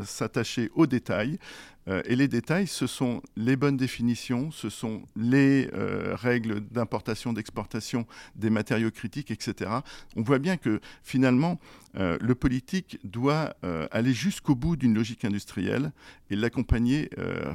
[0.03, 1.39] s'attacher aux détails.
[1.87, 7.33] Euh, et les détails, ce sont les bonnes définitions, ce sont les euh, règles d'importation,
[7.33, 9.71] d'exportation des matériaux critiques, etc.
[10.15, 11.59] On voit bien que finalement,
[11.97, 13.55] euh, le politique doit
[13.91, 15.91] aller jusqu'au bout d'une logique industrielle
[16.29, 17.09] et l'accompagner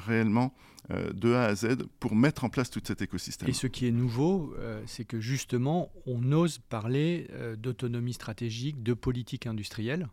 [0.07, 0.53] réellement
[0.91, 3.49] de A à Z pour mettre en place tout cet écosystème.
[3.49, 4.55] Et ce qui est nouveau,
[4.87, 10.09] c'est que justement, on ose parler d'autonomie stratégique, de politique industrielle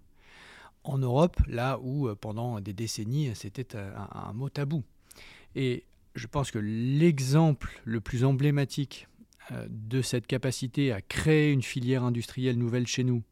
[0.86, 4.84] en Europe, là où euh, pendant des décennies c'était euh, un, mot tabou.
[5.56, 5.84] Et
[6.16, 9.08] je pense que l'exemple le plus emblématique
[9.52, 13.24] euh, de cette capacité à créer une filière industrielle nouvelle chez nous,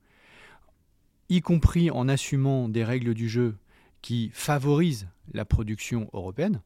[1.29, 3.55] y compris en assumant des règles du jeu
[4.01, 6.61] qui favorisent la production européenne,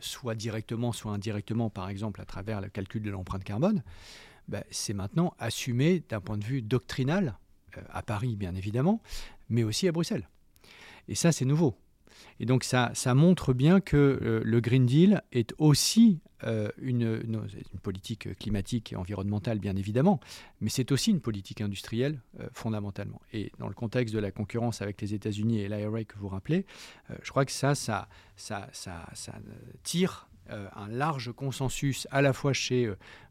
[0.00, 3.82] soit directement, soit indirectement, par exemple à travers le calcul de l'empreinte carbone,
[4.48, 7.38] ben, c'est maintenant assumé d'un point de vue doctrinal,
[7.90, 9.00] à Paris bien évidemment,
[9.48, 10.28] mais aussi à Bruxelles.
[11.08, 11.76] Et ça, c'est nouveau.
[12.40, 17.20] Et donc ça, montre bien que euh, le Green Deal est aussi euh, une,
[17.82, 20.20] politique climatique et environnementale, bien évidemment,
[20.62, 23.20] mais c'est aussi une politique industrielle euh, fondamentalement.
[23.34, 26.64] Et dans le contexte de la concurrence avec les États-Unis et l'IRA que vous rappelez,
[27.22, 27.74] je crois que ça,
[29.82, 32.90] tire un large consensus à la fois chez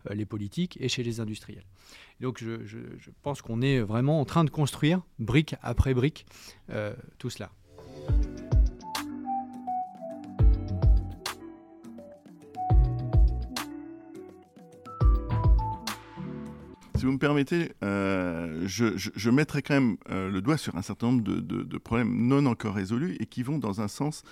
[0.09, 1.65] les politiques et chez les industriels.
[2.19, 6.27] Donc je, pense qu'on est vraiment en train de construire, brique après brique,
[7.17, 7.49] tout cela.
[16.99, 21.07] Si vous me permettez, euh, je, mettrai quand même euh, le doigt sur un certain
[21.07, 24.23] nombre de, problèmes non encore résolus et qui vont dans un sens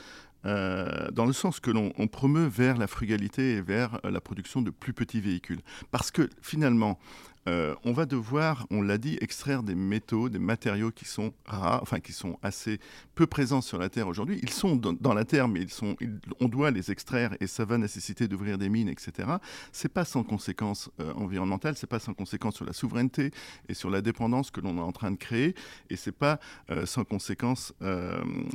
[0.43, 4.93] dans le sens que l'on promeut vers la frugalité et vers la production de plus
[4.93, 5.59] petits véhicules.
[5.91, 6.99] Parce que finalement,
[7.47, 11.81] euh, on va devoir, on l'a dit, extraire des métaux, des matériaux qui sont rares,
[11.81, 12.79] enfin qui sont assez
[13.15, 14.39] peu présents sur la Terre aujourd'hui.
[14.43, 15.95] Ils sont dans, la Terre, mais ils sont,
[16.41, 19.29] on doit les extraire et ça va nécessiter d'ouvrir des mines, etc.
[19.71, 23.31] C'est pas sans conséquences euh, environnementales, c'est pas sans conséquences sur la souveraineté
[23.69, 25.55] et sur la dépendance que l'on est en train de créer,
[25.89, 27.73] et c'est pas euh, sans conséquences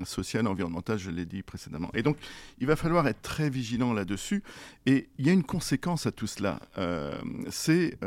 [0.05, 1.91] sociales, environnementales, je l'ai dit précédemment.
[1.95, 2.17] Et donc,
[2.59, 4.43] il va falloir être très vigilant là-dessus.
[4.87, 6.61] Et il y a une conséquence à tout cela,
[7.51, 7.99] c'est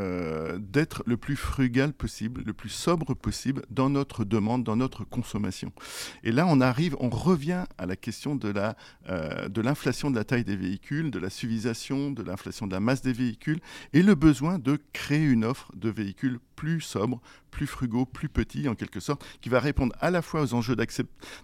[0.76, 5.72] d'être le plus frugal possible, le plus sobre possible dans notre demande, dans notre consommation.
[6.26, 8.54] Et là, on arrive, on revient à la question de
[9.08, 12.82] euh, de l'inflation de la taille des véhicules, de la suivisation, de l'inflation de la
[12.82, 13.62] masse des véhicules,
[13.94, 18.68] et le besoin de créer une offre de véhicules plus sobres, plus frugaux, plus petits
[18.68, 20.76] en quelque sorte, qui va répondre à la fois aux enjeux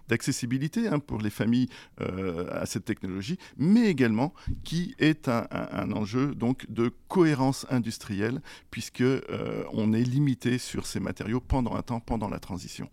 [0.08, 1.68] d'accessibilité hein, pour les familles
[2.00, 8.40] euh, à cette technologie, mais également qui est un, un, enjeu donc de cohérence industrielle,
[8.70, 12.88] puisque qu'on est limité sur ces matériaux pendant un temps, pendant la transition.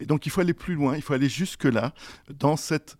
[0.00, 1.92] Et donc il faut aller plus loin, il faut aller jusque-là
[2.28, 2.96] dans cette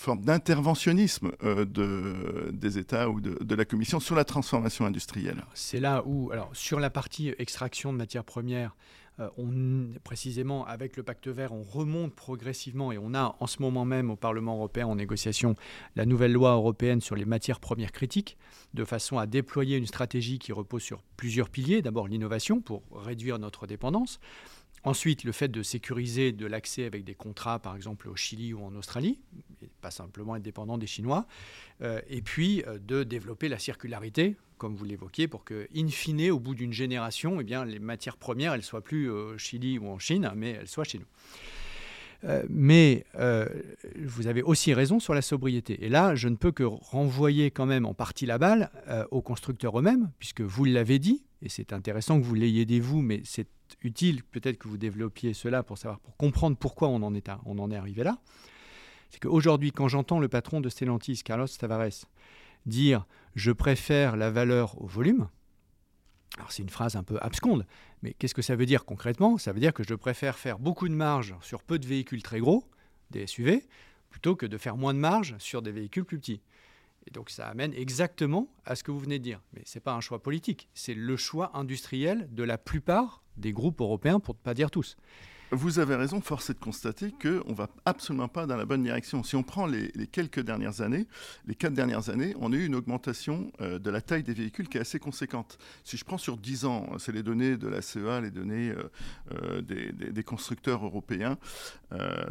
[0.00, 5.44] forme d'interventionnisme euh, de, des États ou de, la Commission sur la transformation industrielle.
[5.54, 8.99] C'est là où, alors, sur la partie extraction de matières premières, euh,
[9.36, 13.84] on, précisément avec le pacte vert, on remonte progressivement et on a en ce moment
[13.84, 15.54] même au Parlement européen en négociation
[15.96, 18.36] la nouvelle loi européenne sur les matières premières critiques,
[18.74, 21.82] de façon à déployer une stratégie qui repose sur plusieurs piliers.
[21.82, 24.20] D'abord l'innovation pour réduire notre dépendance.
[24.82, 28.64] Ensuite, le fait de sécuriser de l'accès avec des contrats, par exemple au Chili ou
[28.64, 29.20] en Australie,
[29.62, 31.26] et pas simplement être dépendant des Chinois.
[31.82, 36.30] Euh, et puis, euh, de développer la circularité, comme vous l'évoquiez, pour que, in fine,
[36.30, 39.86] au bout d'une génération, eh bien, les matières premières, elles soient plus au Chili ou
[39.86, 41.06] en Chine, mais elles soient chez nous.
[42.24, 43.04] Euh, mais
[43.98, 45.84] vous avez aussi raison sur la sobriété.
[45.84, 48.70] Et là, je ne peux que renvoyer quand même en partie la balle
[49.10, 53.00] aux constructeurs eux-mêmes, puisque vous l'avez dit, et c'est intéressant que vous l'ayez dit vous,
[53.00, 53.48] mais c'est
[53.82, 57.58] utile peut-être que vous développiez cela pour savoir, pour comprendre pourquoi on en est, on
[57.58, 58.18] en est arrivé là.
[59.10, 62.06] C'est qu'aujourd'hui, quand j'entends le patron de Stellantis, Carlos Tavares,
[62.66, 65.28] dire je préfère la valeur au volume,
[66.36, 67.66] alors c'est une phrase un peu absconde,
[68.02, 69.38] mais qu'est-ce que ça veut dire concrètement?
[69.38, 72.40] Ça veut dire que je préfère faire beaucoup de marge sur peu de véhicules très
[72.40, 72.64] gros,
[73.10, 73.66] des SUV,
[74.10, 76.40] plutôt que de faire moins de marge sur des véhicules plus petits.
[77.06, 79.40] Et donc ça amène exactement à ce que vous venez de dire.
[79.52, 83.52] Mais ce n'est pas un choix politique, c'est le choix industriel de la plupart des
[83.52, 84.96] groupes européens, pour ne pas dire tous.
[85.52, 88.84] Vous avez raison, force est de constater qu'on ne va absolument pas dans la bonne
[88.84, 89.24] direction.
[89.24, 91.08] Si on prend les, quelques dernières années,
[91.44, 94.68] les quatre dernières années, on a eu une augmentation euh, de la taille des véhicules
[94.68, 95.58] qui est assez conséquente.
[95.82, 98.90] Si je prends sur 10 ans, c'est les données de la CEA, les données euh,
[99.32, 101.38] euh, des, constructeurs européens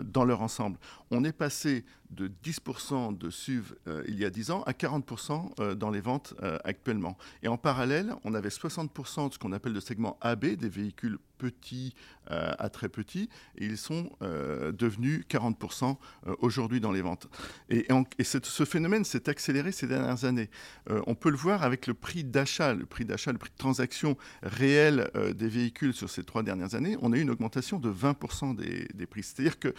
[0.03, 0.77] dans leur ensemble.
[1.11, 3.73] On est passé de 10% de SUV
[4.07, 7.17] il y a 10 ans à 40% dans les ventes actuellement.
[7.41, 11.17] Et en parallèle, on avait 60% de ce qu'on appelle le segment AB, des véhicules
[11.39, 11.95] petits
[12.29, 15.95] à très petits et ils sont euh, devenus 40%
[16.27, 17.27] euh, aujourd'hui dans les ventes.
[17.69, 17.87] Et,
[18.21, 20.49] ce phénomène s'est accéléré ces dernières années.
[20.89, 23.57] Euh, on peut le voir avec le prix d'achat, le prix d'achat, le prix de
[23.57, 26.97] transaction réel des véhicules sur ces trois dernières années.
[27.01, 29.23] On a eu une augmentation de 20% des, prix.
[29.23, 29.73] C'est-à-dire que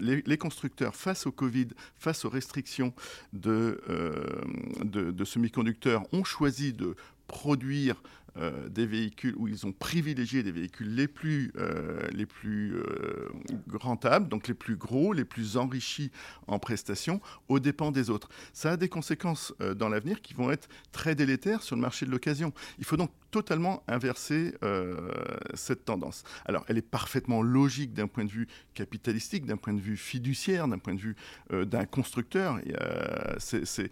[0.00, 2.92] les, constructeurs, face au Covid, face aux restrictions
[3.32, 3.80] de,
[4.82, 6.96] de semi-conducteurs, ont choisi de
[7.26, 8.02] produire
[8.38, 13.28] euh, des véhicules où ils ont privilégié des véhicules les plus, euh, les plus euh,
[13.74, 16.10] rentables, donc les plus gros, les plus enrichis
[16.46, 18.30] en prestations, aux dépens des autres.
[18.54, 22.10] Ça a des conséquences dans l'avenir qui vont être très délétères sur le marché de
[22.10, 22.54] l'occasion.
[22.78, 24.54] Il faut donc totalement inverser
[25.54, 26.22] cette tendance.
[26.44, 30.68] Alors, elle est parfaitement logique d'un point de vue capitalistique, d'un point de vue fiduciaire,
[30.68, 31.16] d'un point de vue
[31.50, 32.60] d'un constructeur.
[33.38, 33.90] c'est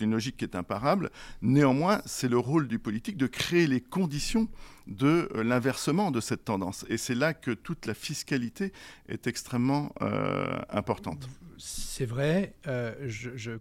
[0.00, 1.10] une logique qui est imparable.
[1.42, 4.48] Néanmoins, c'est le rôle du politique de créer les conditions
[4.88, 6.84] de euh, l'inversement de cette tendance.
[6.88, 8.72] Et c'est là que toute la fiscalité
[9.08, 11.28] est extrêmement euh, importante.
[11.58, 12.54] C'est vrai.
[12.66, 13.52] Euh, je, je,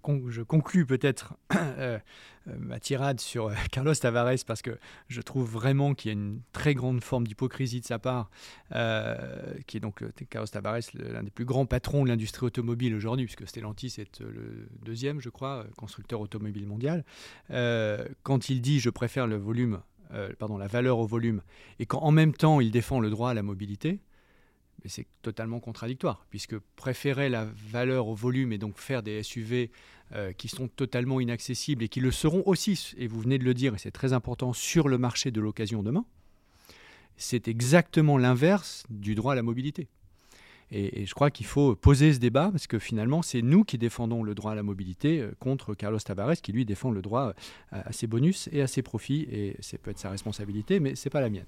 [0.83, 1.33] peut-être
[2.45, 6.75] ma tirade sur Carlos Tavares parce que je trouve vraiment qu'il y a une très
[6.75, 8.29] grande forme d'hypocrisie de sa part,
[8.69, 13.47] qui est donc Carlos Tavares, l'un des plus grands patrons de l'industrie automobile aujourd'hui, puisque
[13.47, 17.03] Stellantis est le deuxième, je crois, constructeur automobile mondial.
[17.49, 19.81] quand il dit je préfère le volume
[20.13, 21.41] euh, pardon, la valeur au volume,
[21.79, 23.99] et quand en même temps il défend le droit à la mobilité,
[24.85, 29.71] c'est totalement contradictoire, puisque préférer la valeur au volume et donc faire des SUV
[30.13, 33.53] euh, qui sont totalement inaccessibles et qui le seront aussi, et vous venez de le
[33.53, 36.05] dire, et c'est très important, sur le marché de l'occasion demain,
[37.17, 39.87] c'est exactement l'inverse du droit à la mobilité.
[40.71, 44.23] Et, je crois qu'il faut poser ce débat parce que finalement, c'est nous qui défendons
[44.23, 47.33] le droit à la mobilité euh, contre Carlos Tavares qui lui défend le droit
[47.73, 49.27] euh, à, ses bonus et à ses profits.
[49.31, 51.45] Et c'est peut-être sa responsabilité, mais c'est pas la mienne.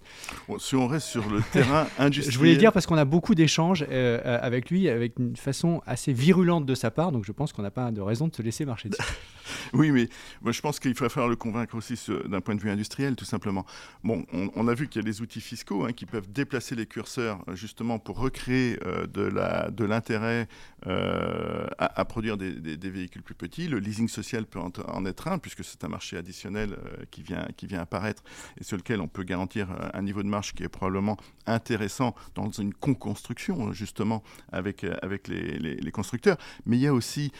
[0.57, 2.31] si on reste sur le terrain industriel.
[2.33, 6.13] je voulais dire parce qu'on a beaucoup d'échanges euh, avec lui avec une façon assez
[6.13, 8.65] virulente de sa part, donc je pense qu'on n'a pas de raison de se laisser
[8.65, 9.03] marcher dessus.
[9.73, 10.07] oui, mais
[10.41, 11.95] moi, je pense qu'il faudrait falloir le convaincre aussi
[12.27, 13.65] d'un point de vue industriel, tout simplement.
[14.03, 16.85] Bon, on, a vu qu'il y a des outils fiscaux hein, qui peuvent déplacer les
[16.85, 18.77] curseurs justement pour recréer
[19.11, 20.47] de l'intérêt
[20.87, 23.67] euh, à, produire des, véhicules plus petits.
[23.67, 27.45] Le leasing social peut en, être un, puisque c'est un marché additionnel euh, qui, vient,
[27.57, 28.23] qui vient apparaître
[28.59, 31.17] et sur lequel on peut garantir euh, un niveau de marge qui est probablement
[31.47, 36.37] intéressant dans une co-construction, justement, avec, avec les, constructeurs.
[36.65, 37.33] Mais il y a aussi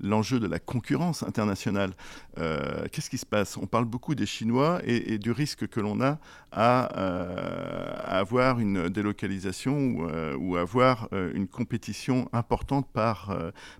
[0.00, 1.92] l'enjeu de la concurrence internationale.
[2.36, 3.56] Qu'est-ce qui se passe?
[3.56, 6.18] On parle beaucoup des Chinois et, du risque que l'on a
[6.50, 6.82] à
[8.18, 13.36] avoir une délocalisation industrialisation ou, avoir une compétition importante par,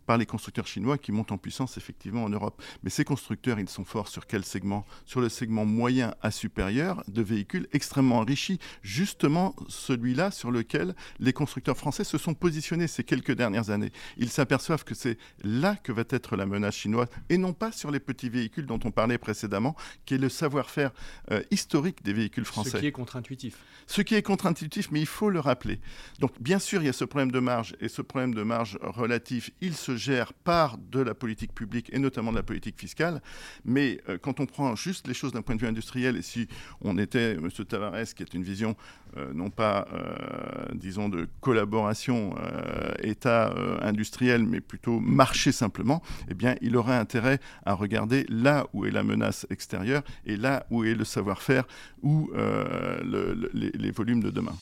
[0.07, 2.63] par les constructeurs chinois qui montent en puissance effectivement en Europe.
[2.83, 4.85] Mais ces constructeurs, ils sont forts sur quel segment?
[5.05, 11.33] Sur le segment moyen à supérieur de véhicules extrêmement enrichis, justement celui-là sur lequel les
[11.33, 13.93] constructeurs français se sont positionnés ces quelques dernières années.
[14.17, 17.91] Ils s'aperçoivent que c'est là que va être la menace chinoise et non pas sur
[17.91, 20.93] les petits véhicules dont on parlait précédemment, qui est le savoir-faire
[21.31, 22.71] euh, historique des véhicules français.
[22.71, 23.59] Ce qui est contre-intuitif.
[23.87, 25.54] Ce qui est contre-intuitif, mais il faut le rappeler.
[26.21, 28.79] Donc bien sûr, il y a ce problème de marge et ce problème de marge
[28.83, 33.23] relatif, il se gère par de la politique publique et notamment de la politique fiscale.
[33.65, 36.49] Mais euh, quand on prend juste les choses d'un point de vue industriel, et si
[36.81, 37.49] on était M.
[37.51, 38.77] Tavares, qui est une vision
[39.17, 39.87] euh, non pas,
[40.75, 42.35] disons, de collaboration
[43.01, 48.87] État industriel, mais plutôt marché simplement, eh bien, il aurait intérêt à regarder là où
[48.87, 51.65] est la menace extérieure et là où est le savoir-faire
[52.03, 52.99] ou euh,
[53.53, 54.57] les volumes de demain.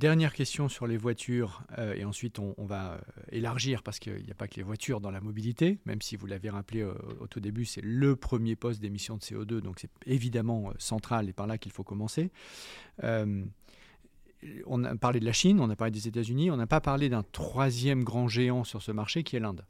[0.00, 2.98] Dernière question sur les voitures, euh, et ensuite on, va euh,
[3.32, 6.24] élargir parce qu'il n'y a pas que les voitures dans la mobilité, même si vous
[6.24, 9.90] l'avez rappelé euh, au tout début, c'est le premier poste d'émission de CO2, donc c'est
[10.06, 12.32] évidemment central et par là qu'il faut commencer.
[13.02, 17.10] on a parlé de la Chine, on a parlé des États-Unis, on n'a pas parlé
[17.10, 19.66] d'un troisième grand géant sur ce marché qui est l'Inde.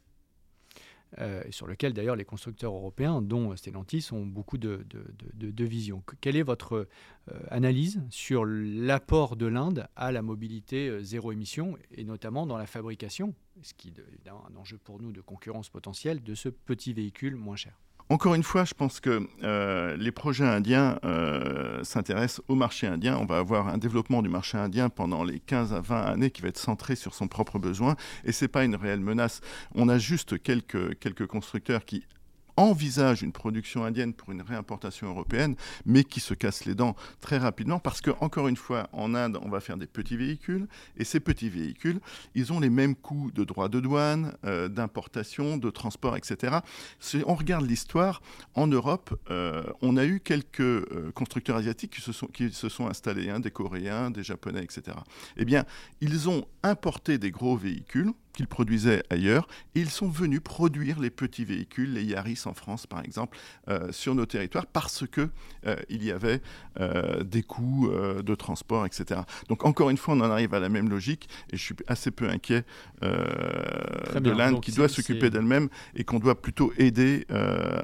[1.19, 4.87] Euh, sur lequel d'ailleurs les constructeurs européens, dont Stellantis, ont beaucoup de,
[5.35, 6.05] de, vision.
[6.21, 6.87] Quelle est votre
[7.31, 12.57] euh, analyse sur l'apport de l'Inde à la mobilité euh, zéro émission, et notamment dans
[12.57, 16.93] la fabrication, ce qui est un enjeu pour nous de concurrence potentielle, de ce petit
[16.93, 17.77] véhicule moins cher?
[18.11, 23.17] Encore une fois, je pense que euh, les projets indiens euh, s'intéressent au marché indien.
[23.17, 26.43] On va avoir un développement du marché indien pendant les 15 à 20 années qui
[26.43, 27.95] va être centré sur son propre besoin.
[28.25, 29.41] Et ce n'est pas une réelle menace.
[29.77, 32.05] On a juste quelques, quelques constructeurs qui
[32.57, 37.39] envisage une production indienne pour une réimportation européenne, mais qui se casse les dents très
[37.39, 41.05] rapidement parce que, encore une fois, en Inde, on va faire des petits véhicules, et
[41.05, 42.01] ces petits véhicules,
[42.35, 46.59] ils ont les mêmes coûts de droits de douane, euh, d'importation, de transport, etc.
[46.99, 48.23] Si on regarde l'histoire,
[48.55, 52.69] en Europe, euh, on a eu quelques euh, constructeurs asiatiques qui se sont, qui se
[52.69, 54.97] sont installés, hein, des Coréens, des Japonais, etc.
[55.37, 55.65] Eh bien,
[56.01, 59.49] ils ont importé des gros véhicules qu'ils produisaient ailleurs.
[59.75, 63.37] Et ils sont venus produire les petits véhicules, les Yaris en France par exemple,
[63.69, 65.31] euh, sur nos territoires parce que
[65.67, 66.41] euh, il y avait
[66.81, 69.21] euh, des coûts de transport, etc.
[69.49, 72.11] Donc encore une fois, on en arrive à la même logique et je suis assez
[72.11, 72.65] peu inquiet
[73.03, 77.27] de l'Inde qui doit s'occuper d'elle-même et qu'on doit plutôt aider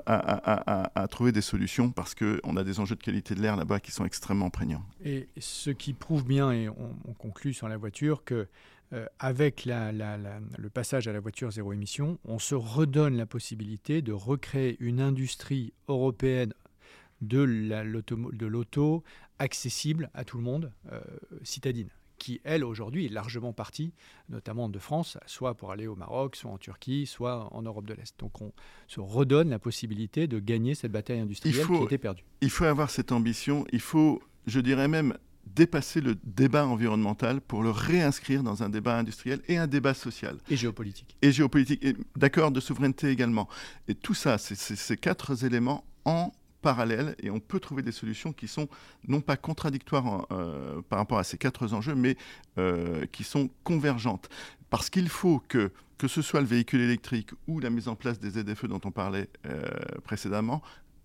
[0.06, 3.90] à, trouver des solutions parce qu'on a des enjeux de qualité de l'air là-bas qui
[3.90, 4.84] sont extrêmement prégnants.
[5.04, 8.48] Et ce qui prouve bien, et on, on conclut sur la voiture, que
[8.92, 14.12] euh, avec le passage à la voiture zéro émission, on se redonne la possibilité de
[14.12, 16.52] recréer une industrie européenne
[17.20, 19.02] de l'auto
[19.38, 21.00] accessible à tout le monde, euh,
[21.42, 23.92] citadine, qui, elle, aujourd'hui, est largement partie,
[24.28, 27.94] notamment de France, soit pour aller au Maroc, soit en Turquie, soit en Europe de
[27.94, 28.18] l'Est.
[28.18, 28.52] Donc on
[28.86, 32.24] se redonne la possibilité de gagner cette bataille industrielle qui était perdue.
[32.40, 37.62] Il faut avoir cette ambition, il faut, je dirais même, dépasser le débat environnemental pour
[37.62, 40.36] le réinscrire dans un débat industriel et un débat social.
[40.50, 41.16] Et géopolitique.
[41.22, 43.48] Et géopolitique, et d'accord, de souveraineté également.
[43.88, 46.32] Et tout ça, c'est ces quatre éléments en
[46.66, 48.68] parallèle et on peut trouver des solutions qui sont
[49.06, 52.16] non pas contradictoires euh, par rapport à ces quatre enjeux, mais
[52.58, 54.28] euh, qui sont convergentes.
[54.68, 58.18] Parce qu'il faut que, que ce soit le véhicule électrique ou la mise en place
[58.18, 59.62] des ZFE dont on parlait euh,
[60.02, 60.60] précédemment,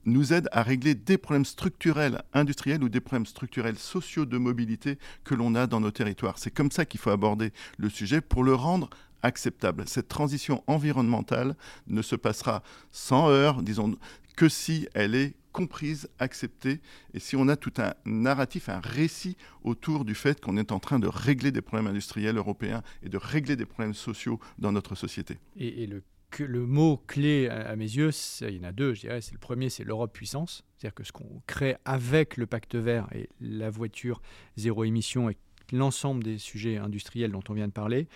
[0.06, 4.98] nous aide à régler des problèmes structurels industriels ou des problèmes structurels sociaux de mobilité
[5.24, 6.38] que l'on a dans nos territoires.
[6.38, 8.90] C'est comme ça qu'il faut aborder le sujet pour le rendre
[9.24, 9.84] acceptable.
[9.88, 11.56] Cette transition environnementale
[11.88, 13.96] ne se passera sans heurts, disons,
[14.36, 16.80] que si elle est comprise, acceptée,
[17.14, 20.80] et si on a tout un narratif, un récit autour du fait qu'on est en
[20.80, 24.96] train de régler des problèmes industriels européens et de régler des problèmes sociaux dans notre
[24.96, 25.40] société.
[25.58, 26.04] Et, le
[26.40, 29.22] le mot clé à, mes yeux, il y en a deux, je dirais.
[29.22, 33.08] C'est le premier, c'est l'Europe puissance, c'est-à-dire que ce qu'on crée avec le pacte vert
[33.14, 34.22] et la voiture
[34.58, 35.38] zéro émission et
[35.72, 38.08] l'ensemble des sujets industriels dont on vient de parler,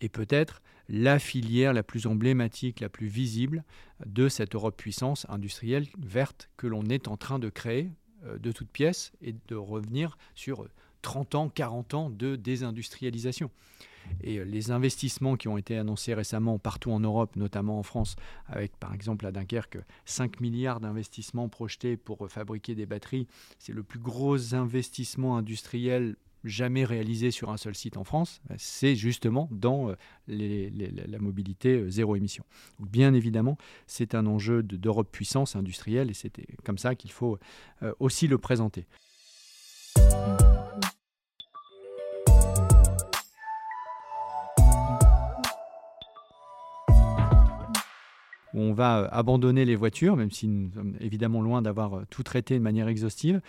[0.00, 3.64] et peut-être la filière la plus emblématique, la plus visible
[4.04, 7.90] de cette Europe puissance industrielle verte que l'on est en train de créer
[8.24, 10.68] euh, de toutes pièces et de revenir sur
[11.02, 13.50] 30 ans, 40 ans de désindustrialisation.
[14.22, 18.16] Et euh, les investissements qui ont été annoncés récemment partout en Europe, notamment en France,
[18.46, 23.26] avec par exemple à Dunkerque 5 milliards d'investissements projetés pour fabriquer des batteries,
[23.58, 28.94] c'est le plus gros investissement industriel jamais réalisé sur un seul site en France, c'est
[28.94, 29.90] justement dans
[30.28, 32.44] la mobilité zéro émission.
[32.78, 37.40] bien évidemment, c'est un enjeu d'Europe puissance industrielle et c'était comme ça qu'il faut
[37.98, 38.86] aussi le présenter.
[48.56, 52.22] On va euh, abandonner les voitures, même si nous sommes évidemment loin d'avoir euh, tout
[52.22, 53.40] traité de manière exhaustive,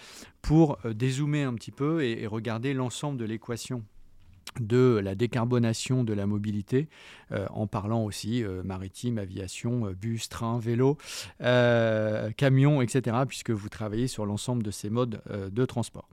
[0.41, 3.83] pour euh, dézoomer un petit peu et, regarder l'ensemble de l'équation
[4.59, 6.89] de la décarbonation de la mobilité,
[7.51, 10.97] en parlant aussi maritime, aviation, bus, train, vélo,
[11.39, 16.09] camion, etc., puisque vous travaillez sur l'ensemble de ces modes de transport.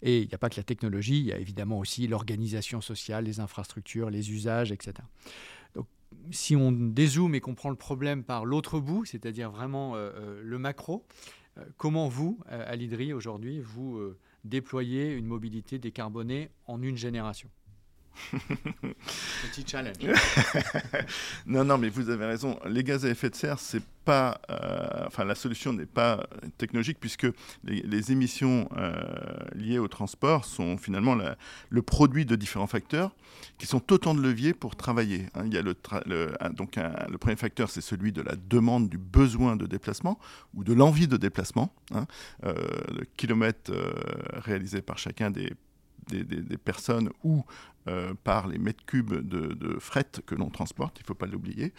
[0.00, 3.24] Et il n'y a pas que la technologie, il y a évidemment aussi l'organisation sociale,
[3.24, 5.04] les infrastructures, les usages, etc
[6.30, 10.40] si on dézoome et qu'on prend le problème par l'autre bout, c'est-à-dire vraiment euh, euh,
[10.42, 11.04] le macro,
[11.58, 14.00] euh, comment vous, à l'IDRI aujourd'hui, vous
[14.44, 17.48] déployez une mobilité décarbonée en une génération?
[19.50, 19.96] Petit challenge.
[21.46, 22.58] non, non, mais vous avez raison.
[22.66, 26.26] Les gaz à effet de serre, c'est pas, euh, enfin, la solution n'est pas
[26.58, 27.26] technologique puisque
[27.64, 28.92] les, émissions euh,
[29.54, 31.16] liées au transport sont finalement
[31.68, 33.14] le produit de différents facteurs
[33.58, 35.26] qui sont autant de leviers pour travailler.
[35.34, 35.44] Hein.
[35.46, 35.74] Il y a le,
[36.54, 40.18] donc le premier facteur, c'est celui de la demande, du besoin de déplacement
[40.54, 41.72] ou de l'envie de déplacement.
[41.94, 42.06] Hein.
[42.44, 42.54] Euh,
[42.88, 43.72] le kilomètre
[44.32, 45.52] réalisé par chacun des
[46.08, 47.44] des, des, personnes ou
[47.88, 51.72] euh, par les mètres cubes de, fret que l'on transporte, il ne faut pas l'oublier.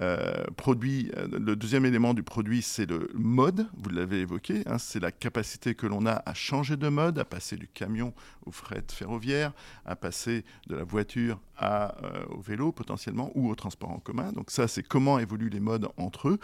[0.00, 4.78] Euh, produit, euh, le deuxième élément du produit, c'est le mode, vous l'avez évoqué, hein,
[4.78, 8.12] c'est la capacité que l'on a à changer de mode, à passer du camion
[8.44, 9.52] au fret ferroviaire,
[9.84, 11.94] à passer de la voiture à,
[12.30, 14.32] au vélo potentiellement ou au transport en commun.
[14.32, 16.38] Donc ça, c'est comment évoluent les modes entre eux.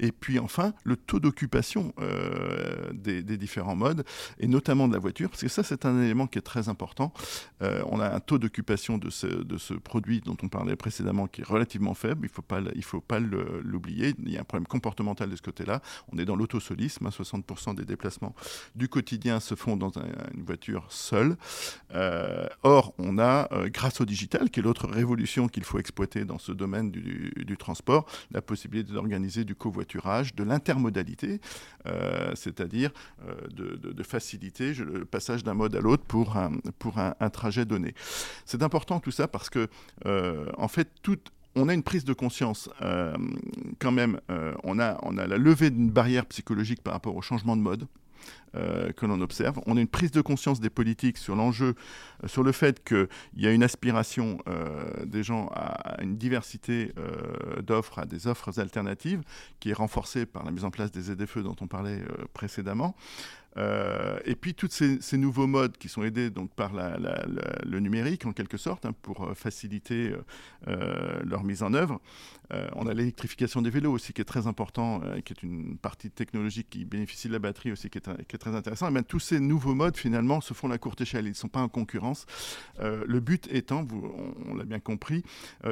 [0.00, 1.94] Et puis enfin, le taux d'occupation
[2.92, 4.04] des, des, différents modes,
[4.40, 7.12] et notamment de la voiture, parce que ça, c'est un élément qui est très important.
[7.60, 11.42] on a un taux d'occupation de ce, de ce produit dont on parlait précédemment qui
[11.42, 12.26] est relativement faible.
[12.26, 14.14] Il faut pas, il faut pas l'oublier.
[14.18, 15.80] Il y a un problème comportemental de ce côté-là.
[16.12, 17.08] On est dans l'autosolisme.
[17.08, 17.74] 60% hein.
[17.74, 18.34] des déplacements
[18.74, 19.92] du quotidien se font dans
[20.34, 21.36] une voiture seule.
[21.94, 26.24] Euh, or, on a, euh, grâce au digital, qui est l'autre révolution qu'il faut exploiter
[26.24, 31.40] dans ce domaine du, transport, la possibilité d'organiser du covoiturage, de l'intermodalité,
[31.86, 32.90] euh, c'est-à-dire
[33.50, 37.94] de, faciliter le passage d'un mode à l'autre pour, un, trajet donné.
[38.44, 39.68] C'est important tout ça parce que,
[40.04, 41.18] en fait, tout,
[41.56, 43.16] on a une prise de conscience euh,
[43.78, 44.20] quand même.
[44.30, 47.86] Euh, on, a, la levée d'une barrière psychologique par rapport au changement de mode.
[48.96, 49.60] que l'on observe.
[49.66, 51.74] On a une prise de conscience des politiques sur l'enjeu,
[52.26, 54.38] sur le fait qu'il y a une aspiration
[55.04, 56.92] des gens à, une diversité
[57.62, 59.20] d'offres, à des offres alternatives,
[59.60, 62.00] qui est renforcée par la mise en place des ZFE dont on parlait
[62.32, 62.96] précédemment.
[63.58, 68.32] Euh, et puis tous ces, nouveaux modes qui sont aidés donc par le numérique en
[68.32, 70.14] quelque sorte hein, pour euh, faciliter
[70.68, 72.00] euh, leur mise en œuvre.
[72.74, 76.68] on a l'électrification des vélos aussi qui est très important, qui est une partie technologique
[76.70, 78.88] qui bénéficie de la batterie aussi qui est, très intéressant.
[78.88, 81.48] Et bien, tous ces nouveaux modes finalement se font à courte échelle, ils ne sont
[81.48, 82.26] pas en concurrence.
[82.80, 84.12] le but étant, vous,
[84.46, 85.24] on, l'a bien compris,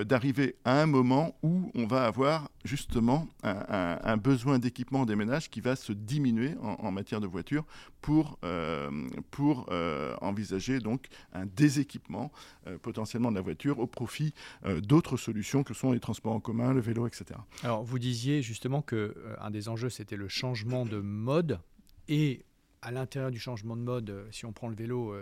[0.05, 5.61] d'arriver à un moment où on va avoir justement un, besoin d'équipement des ménages qui
[5.61, 7.65] va se diminuer en, en matière de voitures
[8.05, 8.91] pour, euh,
[9.31, 12.31] pour euh, envisager donc un déséquipement
[12.67, 14.35] euh, potentiellement de la voiture au profit
[14.83, 17.41] d'autres solutions que sont les transports en commun, le vélo, etc.
[17.63, 21.61] Alors vous disiez justement que un des enjeux c'était le changement de mode
[22.09, 22.45] et
[22.83, 25.17] à l'intérieur du changement de mode, si on prend le vélo,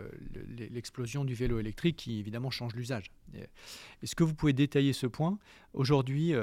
[0.59, 3.13] l'explosion du vélo électrique qui évidemment change l'usage.
[4.03, 5.39] Est-ce que vous pouvez détailler ce point?
[5.73, 6.35] Aujourd'hui,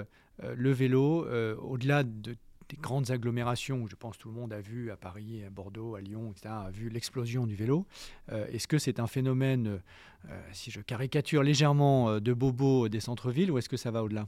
[0.42, 2.38] le vélo, au-delà de
[2.70, 6.02] des grandes agglomérations, je pense tout le monde a vu à Paris, à Bordeaux, à
[6.02, 7.86] Lyon, etc., a vu l'explosion du vélo.
[8.32, 9.82] Euh, est-ce que c'est un phénomène,
[10.30, 14.04] euh, si je caricature légèrement, euh, de bobo des centres-villes ou est-ce que ça va
[14.04, 14.28] au-delà?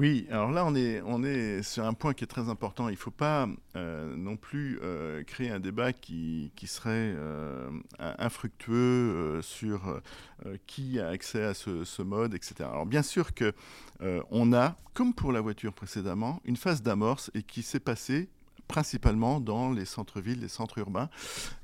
[0.00, 0.74] Oui, alors là, on
[1.24, 2.88] est, sur un point qui est très important.
[2.88, 4.80] Il ne faut pas non plus
[5.26, 7.14] créer un débat qui, serait
[7.98, 10.00] infructueux sur
[10.66, 12.54] qui a accès à ce, mode, etc.
[12.60, 13.52] Alors bien sûr que
[14.30, 18.30] on a, comme pour la voiture précédemment, une phase d'amorce et qui s'est passée
[18.70, 21.10] principalement dans les centres-villes, les centres urbains.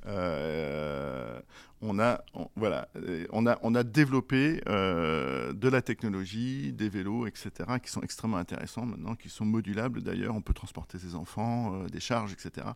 [0.07, 1.41] Euh,
[1.87, 2.21] on a,
[2.57, 2.89] voilà,
[3.31, 7.51] on a, on a développé euh, de la technologie, des vélos, etc.,
[7.83, 10.35] qui sont extrêmement intéressants maintenant, qui sont modulables d'ailleurs.
[10.35, 12.67] On peut transporter ses enfants, euh, des charges, etc.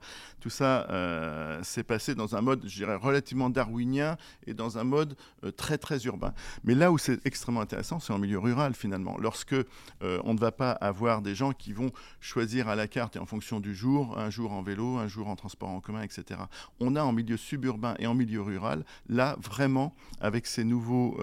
[0.41, 4.85] Tout ça euh, s'est passé dans un mode, je dirais, relativement darwinien et dans un
[4.85, 5.17] mode
[5.57, 6.33] très, très urbain.
[6.65, 9.17] Mais là où c'est extrêmement intéressant, c'est en milieu rural finalement.
[9.19, 9.57] Lorsque
[10.01, 11.91] on ne va pas avoir des gens qui vont
[12.21, 15.29] choisir à la carte et en fonction du jour, un jour en vélo, un jour
[15.29, 16.41] en transport en commun, etc.
[16.79, 21.19] On a en milieu suburbain et en milieu rural là vraiment avec ces nouveaux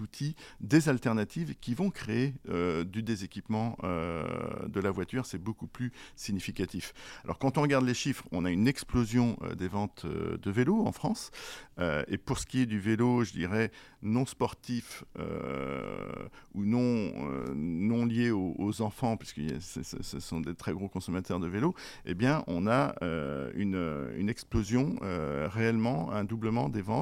[0.00, 2.34] outils des alternatives qui vont créer
[2.86, 5.26] du déséquipement de la voiture.
[5.26, 6.92] C'est beaucoup plus significatif.
[7.24, 10.92] Alors quand on regarde les chiffres, on a une explosion des ventes de vélos en
[10.92, 11.30] France.
[11.80, 13.70] et pour ce qui est du vélo, je dirais
[14.02, 15.04] non sportif
[16.54, 17.12] ou non,
[17.54, 22.44] non lié aux, enfants, puisque ce sont des très gros consommateurs de vélos, eh bien,
[22.46, 26.95] on a euh, une, une, explosion euh, réellement, un doublement des ventes,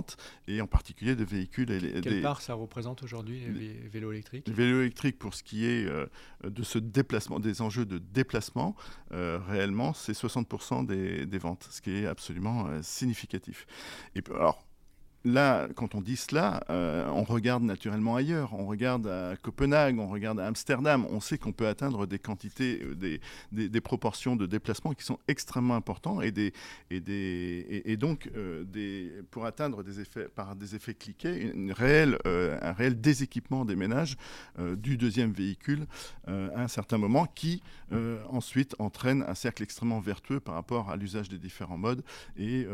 [0.49, 1.67] et en particulier de véhicules.
[2.03, 4.49] Quelle part ça représente aujourd'hui les, vélos électriques?
[4.49, 6.07] Les vélos électriques, pour ce qui est euh,
[6.43, 8.75] de ce déplacement, des enjeux de déplacement,
[9.11, 13.67] réellement, c'est 60% des, des, ventes, ce qui est absolument significatif.
[14.15, 14.65] Et alors,
[15.25, 18.53] là, quand on dit cela, euh, on regarde naturellement ailleurs.
[18.55, 21.07] On regarde à Copenhague, on regarde à Amsterdam.
[21.11, 23.19] On sait qu'on peut atteindre des quantités, euh,
[23.53, 26.31] des, proportions de déplacement qui sont extrêmement importants et,
[27.97, 34.17] donc euh, pour atteindre des effets, par des effets cliqués un réel déséquipement des ménages
[34.59, 35.87] du deuxième véhicule
[36.27, 37.63] à un certain moment qui
[38.31, 42.03] ensuite entraîne un cercle extrêmement vertueux par rapport à l'usage des différents modes
[42.39, 42.67] et,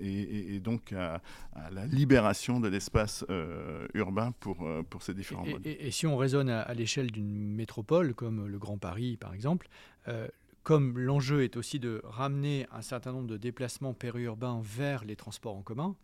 [0.00, 1.15] et, donc à
[1.54, 5.66] à, la libération de l'espace euh, urbain pour, euh, pour ces différents et, modes.
[5.66, 9.68] Et, si on raisonne à, l'échelle d'une métropole comme le Grand Paris par exemple,
[10.08, 10.28] euh,
[10.62, 15.56] comme l'enjeu est aussi de ramener un certain nombre de déplacements périurbains vers les transports
[15.56, 15.96] en commun,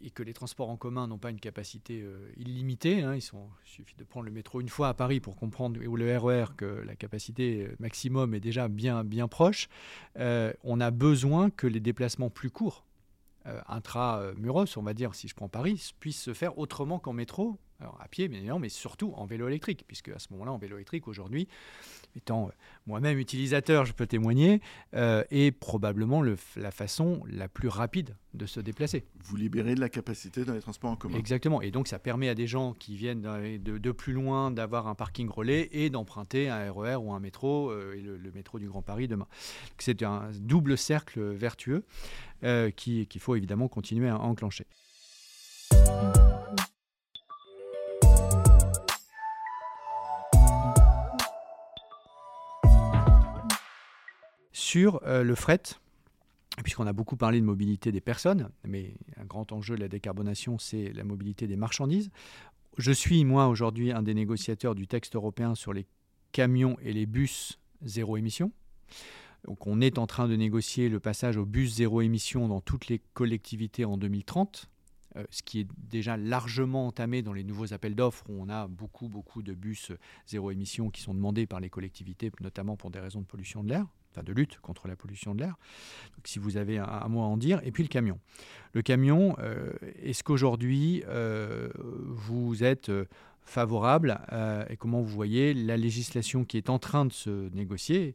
[0.00, 2.04] et que les transports en commun n'ont pas une capacité
[2.36, 3.02] illimitée.
[3.02, 5.80] Hein, ils sont, il suffit de prendre le métro une fois à Paris pour comprendre,
[5.84, 9.68] ou le RER, e que la capacité maximum est déjà bien, bien proche.
[10.16, 12.84] on a besoin que les déplacements plus courts
[13.68, 17.96] intramuros, on va dire, si je prends Paris, puisse se faire autrement qu'en métro, alors
[18.00, 20.76] à pied bien évidemment, mais surtout en vélo électrique, puisque à ce moment-là, en vélo
[20.76, 21.46] électrique, aujourd'hui,
[22.16, 22.50] étant euh,
[22.86, 24.60] moi-même utilisateur, je peux témoigner,
[24.94, 29.04] euh, est probablement la façon la plus rapide de se déplacer.
[29.22, 31.16] Vous libérez de la capacité dans les transports en commun.
[31.16, 34.94] Exactement, et donc ça permet à des gens qui viennent de, plus loin d'avoir un
[34.94, 38.82] parking relais et d'emprunter un RER e ou un métro, et le, métro du Grand
[38.82, 39.26] Paris demain.
[39.78, 41.84] C'est un double cercle vertueux
[42.76, 44.66] qu'il faut évidemment continuer à enclencher.
[54.68, 55.62] Sur euh, le fret,
[56.62, 60.58] puisqu'on a beaucoup parlé de mobilité des personnes, mais un grand enjeu de la décarbonation,
[60.58, 62.10] c'est la mobilité des marchandises.
[62.76, 65.86] Je suis, moi, aujourd'hui, un des négociateurs du texte européen sur les
[66.32, 68.52] camions et les bus zéro émission.
[69.46, 72.88] Donc on est en train de négocier le passage au bus zéro émission dans toutes
[72.88, 74.68] les collectivités en 2030.
[75.16, 78.68] Euh, ce qui est déjà largement entamé dans les nouveaux appels d'offres où on a
[78.68, 79.92] beaucoup, beaucoup de bus
[80.26, 83.70] zéro émission qui sont demandés par les collectivités, notamment pour des raisons de pollution de
[83.70, 83.86] l'air,
[84.22, 85.56] de lutte contre la pollution de l'air.
[86.24, 87.60] Si vous avez un, mot à en dire.
[87.64, 88.18] Et puis le camion.
[88.74, 92.90] Le camion, euh, est-ce qu'aujourd'hui euh, vous êtes
[93.44, 94.20] favorable
[94.68, 98.14] et comment vous voyez la législation qui est en train de se négocier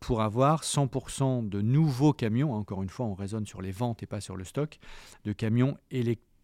[0.00, 4.06] pour avoir 100% de nouveaux camions, encore une fois on raisonne sur les ventes et
[4.06, 4.78] pas sur le stock,
[5.26, 5.76] de camions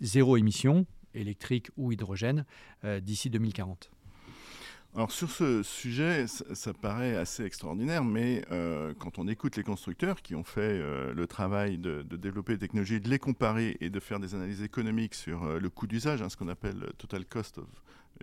[0.01, 2.45] zéro émission, électrique ou hydrogène,
[2.85, 3.91] euh, d'ici 2040
[4.95, 10.22] alors sur ce sujet, ça, paraît assez extraordinaire, mais euh, quand on écoute les constructeurs
[10.22, 14.01] qui ont fait euh, le travail de, développer des technologies, de les comparer et de
[14.01, 17.66] faire des analyses économiques sur le coût d'usage, hein, ce qu'on appelle total cost of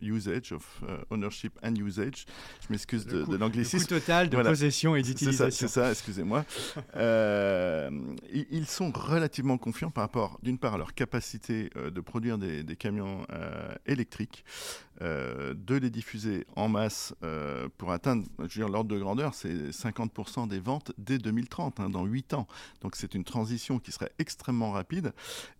[0.02, 2.26] usage, of uh, ownership and usage.
[2.62, 3.78] Je m'excuse de, de l'anglicisme.
[3.78, 5.68] Le coût total de possession et d'utilisation.
[5.68, 6.46] C'est ça, excusez-moi.
[6.96, 7.90] euh,
[8.32, 12.64] ils sont relativement confiants par rapport, d'une part, à leur capacité euh, de produire des,
[12.64, 14.44] des camions euh, électriques,
[15.02, 17.14] euh, de les diffuser en masse
[17.78, 21.90] pour atteindre, je veux dire, l'ordre de grandeur, c'est 50% des ventes dès 2030, hein,
[21.90, 22.48] dans 8 ans.
[22.82, 25.14] Donc c'est une transition qui serait extrêmement rapide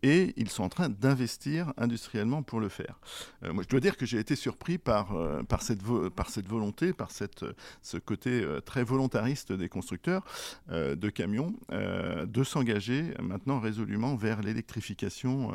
[0.04, 3.00] et ils sont en train d'investir industriellement pour le faire.
[3.42, 7.98] moi, je dois dire que j'ai été surpris par, euh, par, cette, volonté, par ce
[7.98, 10.24] côté euh, très volontariste des constructeurs
[10.72, 15.52] euh, de camions, de s'engager maintenant résolument vers l'électrification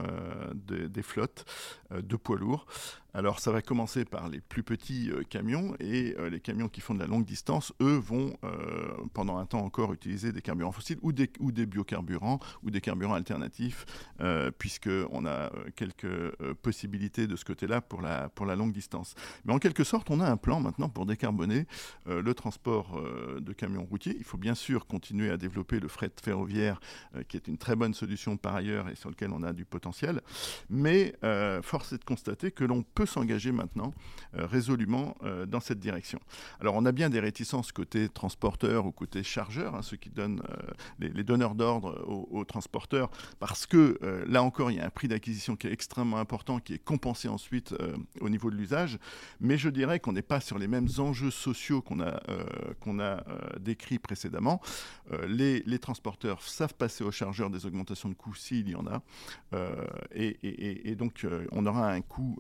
[0.55, 1.45] des flottes
[1.91, 2.67] de poids lourds.
[3.13, 6.81] Alors ça va commencer par les plus petits euh, camions et euh, les camions qui
[6.81, 10.71] font de la longue distance, eux, vont euh, pendant un temps encore utiliser des carburants
[10.71, 13.85] fossiles ou des, ou des biocarburants ou des carburants alternatifs,
[14.59, 19.15] puisqu'on a quelques possibilités de ce côté-là pour la, pour la longue distance.
[19.45, 21.67] Mais en quelque sorte, on a un plan maintenant pour décarboner
[22.07, 23.01] le transport
[23.41, 24.15] de camions routiers.
[24.19, 26.81] Il faut bien sûr continuer à développer le fret ferroviaire,
[27.29, 30.21] qui est une très bonne solution par ailleurs et sur lequel on a du potentiel.
[30.69, 31.15] Mais
[31.63, 33.93] force est de constater que l'on peut s'engager maintenant
[34.33, 35.17] résolument
[35.49, 36.21] dans cette direction.
[36.61, 40.43] Alors on a bien des réticences côté transporteur ou côté chargeur, hein, ceux qui donnent
[40.99, 45.57] les, donneurs d'ordre aux, transporteurs, parce que là encore, il y a un prix d'acquisition
[45.57, 48.99] qui est extrêmement important, qui est compensé ensuite euh, au niveau de l'usage.
[49.41, 52.45] Mais je dirais qu'on n'est pas sur les mêmes enjeux sociaux qu'on a, euh,
[52.81, 54.61] qu'on a euh, décrits précédemment.
[55.27, 59.03] Les, transporteurs savent passer aux chargeurs des augmentations de coûts s'il y en a.
[60.13, 62.39] Et, et, donc, on aura un coût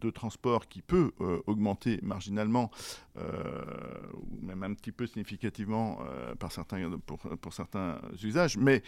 [0.00, 1.12] de transport qui peut
[1.46, 2.70] augmenter marginalement,
[3.16, 5.98] ou même un petit peu significativement
[6.38, 8.56] par certains, pour, pour certains usages.
[8.56, 8.82] Mais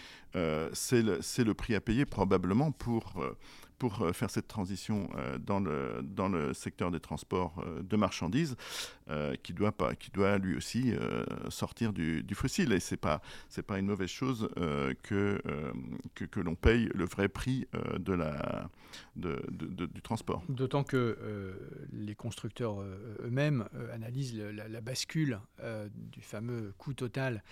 [0.72, 3.36] c'est le, le prix à payer probablement pour, euh,
[3.78, 8.56] pour euh, faire cette transition euh, dans le, dans le secteur des transports de marchandises,
[9.42, 10.92] qui, doit pas, qui doit lui aussi
[11.48, 12.72] sortir du, fossile.
[12.72, 13.20] Et ce n'est pas,
[13.66, 14.48] pas une mauvaise chose
[15.02, 15.40] que,
[16.14, 17.66] que, que l'on paye le vrai prix
[17.98, 18.70] de la,
[19.16, 19.42] de,
[19.86, 20.42] du transport.
[20.48, 21.18] D'autant que
[21.92, 25.40] les constructeurs eux-mêmes analysent la, bascule
[25.94, 27.42] du fameux coût total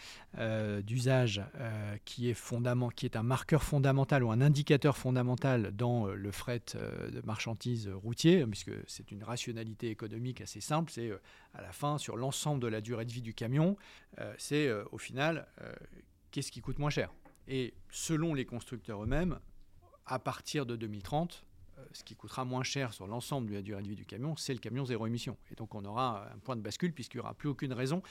[0.83, 1.43] d'usage
[2.05, 2.39] qui, est
[2.95, 7.89] qui est un marqueur fondamental ou un indicateur fondamental dans le fret euh, de marchandises
[7.89, 10.91] routier, puisque c'est une rationalité économique assez simple.
[10.91, 11.19] C'est euh,
[11.59, 13.77] à la fin, sur l'ensemble de la durée de vie du camion,
[14.21, 15.47] euh, c'est au final
[16.31, 17.13] qu'est-ce qui coûte moins cher?
[17.47, 19.39] Et selon les constructeurs eux-mêmes,
[20.07, 21.45] à partir de 2030,
[21.93, 24.53] ce qui coûtera moins cher sur l'ensemble de la durée de vie du camion, c'est
[24.53, 25.37] le camion zéro émission.
[25.51, 28.03] Et donc on aura un point de bascule puisqu'il n'y aura plus aucune raison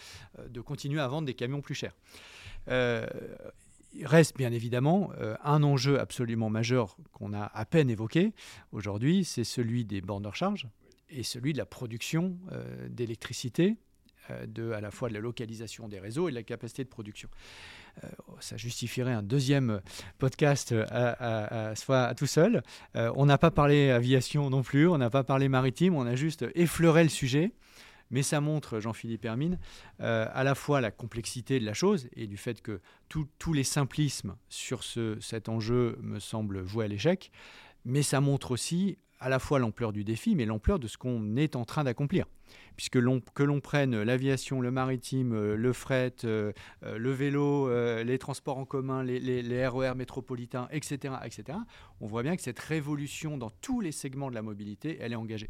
[0.47, 1.93] de continuer à vendre des camions plus chers
[3.93, 8.33] il reste bien évidemment euh, un enjeu absolument majeur qu'on a à peine évoqué
[8.71, 10.67] aujourd'hui, c'est celui des bornes de recharge
[11.09, 13.75] et celui de la production euh, d'électricité,
[14.29, 17.29] euh, à la fois de la localisation des réseaux et de la capacité de production.
[18.39, 19.81] ça justifierait un deuxième
[20.17, 22.61] podcast à, à tout seul.
[22.93, 26.45] on n'a pas parlé aviation non plus, on n'a pas parlé maritime, on a juste
[26.55, 27.53] effleuré le sujet.
[28.09, 29.59] Mais ça montre, Jean-Philippe Hermine,
[30.01, 32.79] euh, à la fois la complexité de la chose et du fait que
[33.09, 37.31] tous les simplismes sur ce, cet enjeu me semblent voués à l'échec,
[37.85, 41.36] mais ça montre aussi à la fois l'ampleur du défi, mais l'ampleur de ce qu'on
[41.36, 42.26] est en train d'accomplir.
[42.76, 42.99] Puisque
[43.34, 46.53] que l'on prenne l'aviation, le maritime, euh, le fret, euh,
[46.84, 47.70] le vélo,
[48.03, 51.57] les transports en commun, les, les, RER e métropolitains, etc., etc.,
[51.99, 55.18] on voit bien que cette révolution dans tous les segments de la mobilité, elle est
[55.18, 55.49] engagée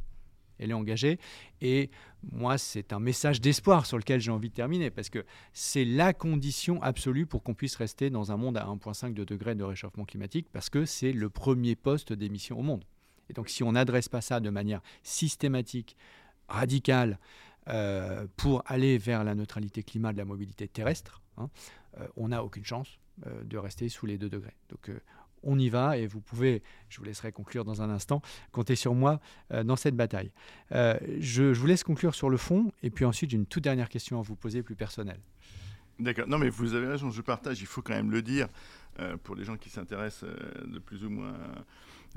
[0.60, 1.20] elle est engagée.
[1.62, 1.90] Et
[2.32, 6.14] moi, c'est un message d'espoir sur lequel j'ai envie de terminer, parce que c'est la
[6.14, 10.48] condition absolue pour qu'on puisse rester dans un monde à 1,5 degrés de réchauffement climatique,
[10.52, 12.84] parce que c'est le premier poste d'émission au monde.
[13.30, 15.96] Et donc, si on n'adresse pas ça de manière systématique,
[16.48, 17.20] radicale,
[17.70, 21.50] euh, pour aller vers la neutralité climat de la mobilité terrestre, hein,
[22.00, 24.56] euh, on n'a aucune chance euh, de rester sous les 2 degrés.
[24.70, 24.92] Donc
[25.44, 28.22] on y va et vous pouvez, je vous laisserai conclure dans un instant,
[28.52, 29.20] compter sur moi
[29.64, 30.32] dans cette bataille.
[30.72, 33.90] Euh, je, vous laisse conclure sur le fond et puis ensuite j'ai une toute dernière
[33.90, 35.20] question à vous poser plus personnelle.
[36.00, 36.28] D'accord.
[36.28, 38.48] Non mais vous avez raison, je partage, il faut quand même le dire
[39.24, 40.30] pour les gens qui s'intéressent
[40.66, 41.36] de plus ou moins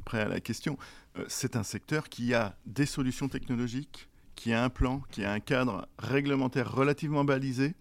[0.04, 0.78] près à la question.
[1.28, 5.40] c'est un secteur qui a des solutions technologiques, qui a un plan, qui a un
[5.40, 7.74] cadre réglementaire relativement balisé.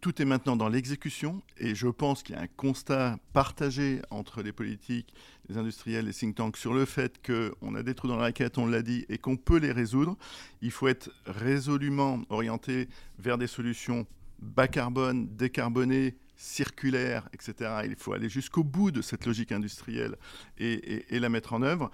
[0.00, 4.42] Tout est maintenant dans l'exécution et je pense qu'il y a un constat partagé entre
[4.42, 5.12] les politiques,
[5.48, 8.58] les industriels, les think tanks sur le fait qu'on a des trous dans la raquette,
[8.58, 10.16] on l'a dit, et qu'on peut les résoudre.
[10.62, 12.88] Il faut être résolument orienté
[13.18, 14.06] vers des solutions
[14.38, 17.70] bas carbone, décarbonées, circulaire, etc.
[17.84, 20.14] Il faut aller jusqu'au bout de cette logique industrielle
[20.56, 21.90] et, la mettre en œuvre.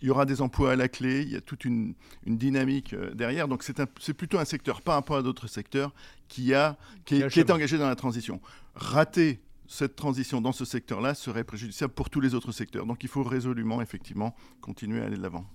[0.00, 3.12] Il y aura des emplois à la clé, il y a toute une, dynamique euh,
[3.12, 3.48] derrière.
[3.48, 5.92] Donc c'est plutôt un secteur par rapport à d'autres secteurs
[6.28, 8.40] qui, a, qui, est, engagé dans la transition.
[8.76, 12.86] Rater cette transition dans ce secteur-là serait préjudiciable pour tous les autres secteurs.
[12.86, 15.46] Donc il faut résolument, effectivement, continuer à aller de l'avant.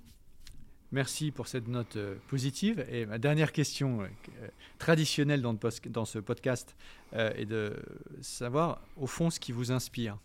[0.95, 2.85] Merci pour cette note euh, positive.
[2.89, 4.05] Et ma dernière question euh,
[4.41, 4.47] euh,
[4.79, 6.73] traditionnelle dans, dans, ce podcast
[7.11, 7.75] est de
[8.21, 10.17] savoir, au fond, ce qui vous inspire.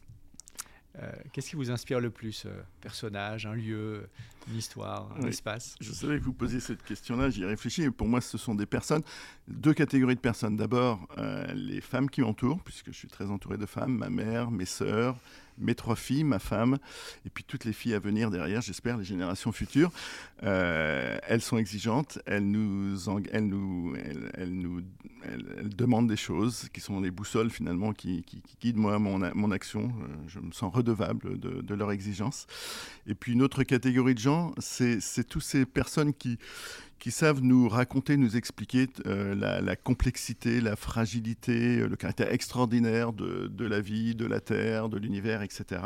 [1.32, 2.46] Qu'est-ce qui vous inspire le plus
[2.80, 4.08] Personnage, un lieu,
[4.48, 5.76] une histoire, un espace?
[5.80, 7.88] Je savais que vous posiez cette question-là, j'y ai réfléchi.
[7.90, 9.02] pour moi, ce sont des personnes,
[9.46, 10.56] deux catégories de personnes.
[10.56, 11.06] D'abord,
[11.54, 15.16] les femmes qui m'entourent, puisque je suis très entouré de femmes, ma mère, mes sœurs,
[15.60, 16.78] mes trois filles, ma femme,
[17.24, 19.92] et puis toutes les filles à venir derrière, j'espère, les générations futures.
[20.42, 22.96] elles sont exigeantes, elles nous,
[25.76, 28.24] demandent des choses qui sont les boussoles finalement qui,
[28.60, 29.92] guident moi mon, mon action.
[30.26, 32.46] Je me sens redevable de, de leur exigence.
[33.06, 36.38] Et puis une autre catégorie de gens, c'est toutes ces personnes qui,
[37.00, 43.12] qui savent nous raconter, nous expliquer euh, la, complexité, la fragilité, euh, le caractère extraordinaire
[43.14, 45.80] de, de, la vie, de la Terre, de l'univers, etc.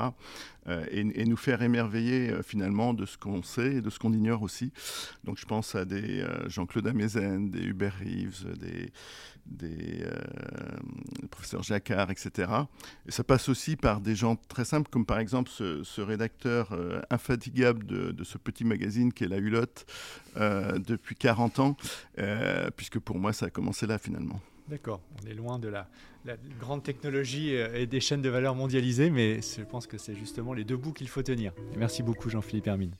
[0.68, 4.42] Euh, et, nous faire émerveiller finalement de ce qu'on sait et de ce qu'on ignore
[4.42, 4.72] aussi.
[5.24, 8.54] Donc je pense à des Jean-Claude Amezen, des Hubert Reeves,
[9.46, 10.04] des,
[11.30, 12.50] professeurs Jacquard, etc.
[13.06, 16.76] Et ça passe aussi par des gens très simples, comme par exemple ce, rédacteur
[17.10, 19.86] infatigable de, de, ce petit magazine qui est La Hulotte,
[20.36, 21.76] de depuis 40 ans,
[22.18, 24.40] euh, puisque pour moi, ça a commencé là finalement.
[24.68, 25.86] D'accord, on est loin de la,
[26.58, 30.54] grande technologie euh, et des chaînes de valeur mondialisées, mais je pense que c'est justement
[30.54, 31.52] les deux bouts qu'il faut tenir.
[31.76, 32.94] merci beaucoup Jean-Philippe Hermine.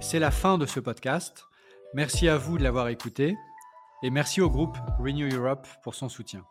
[0.00, 1.44] C'est la fin de ce podcast.
[1.92, 3.36] Merci à vous de l'avoir écouté
[4.02, 6.44] et merci au groupe Renew Europe pour son soutien.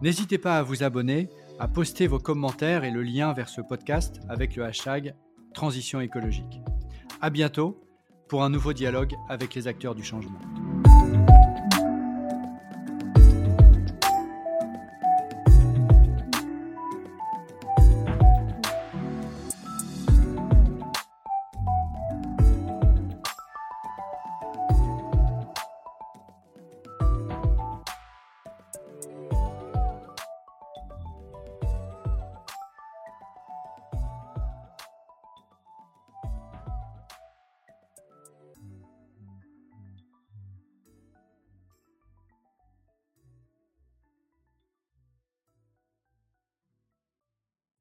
[0.00, 1.28] N'hésitez pas à vous abonner,
[1.58, 5.14] à poster vos commentaires et le lien vers ce podcast avec le hashtag
[5.54, 6.60] Transition écologique.
[7.20, 7.80] À bientôt
[8.28, 10.40] pour un nouveau dialogue avec les acteurs du changement.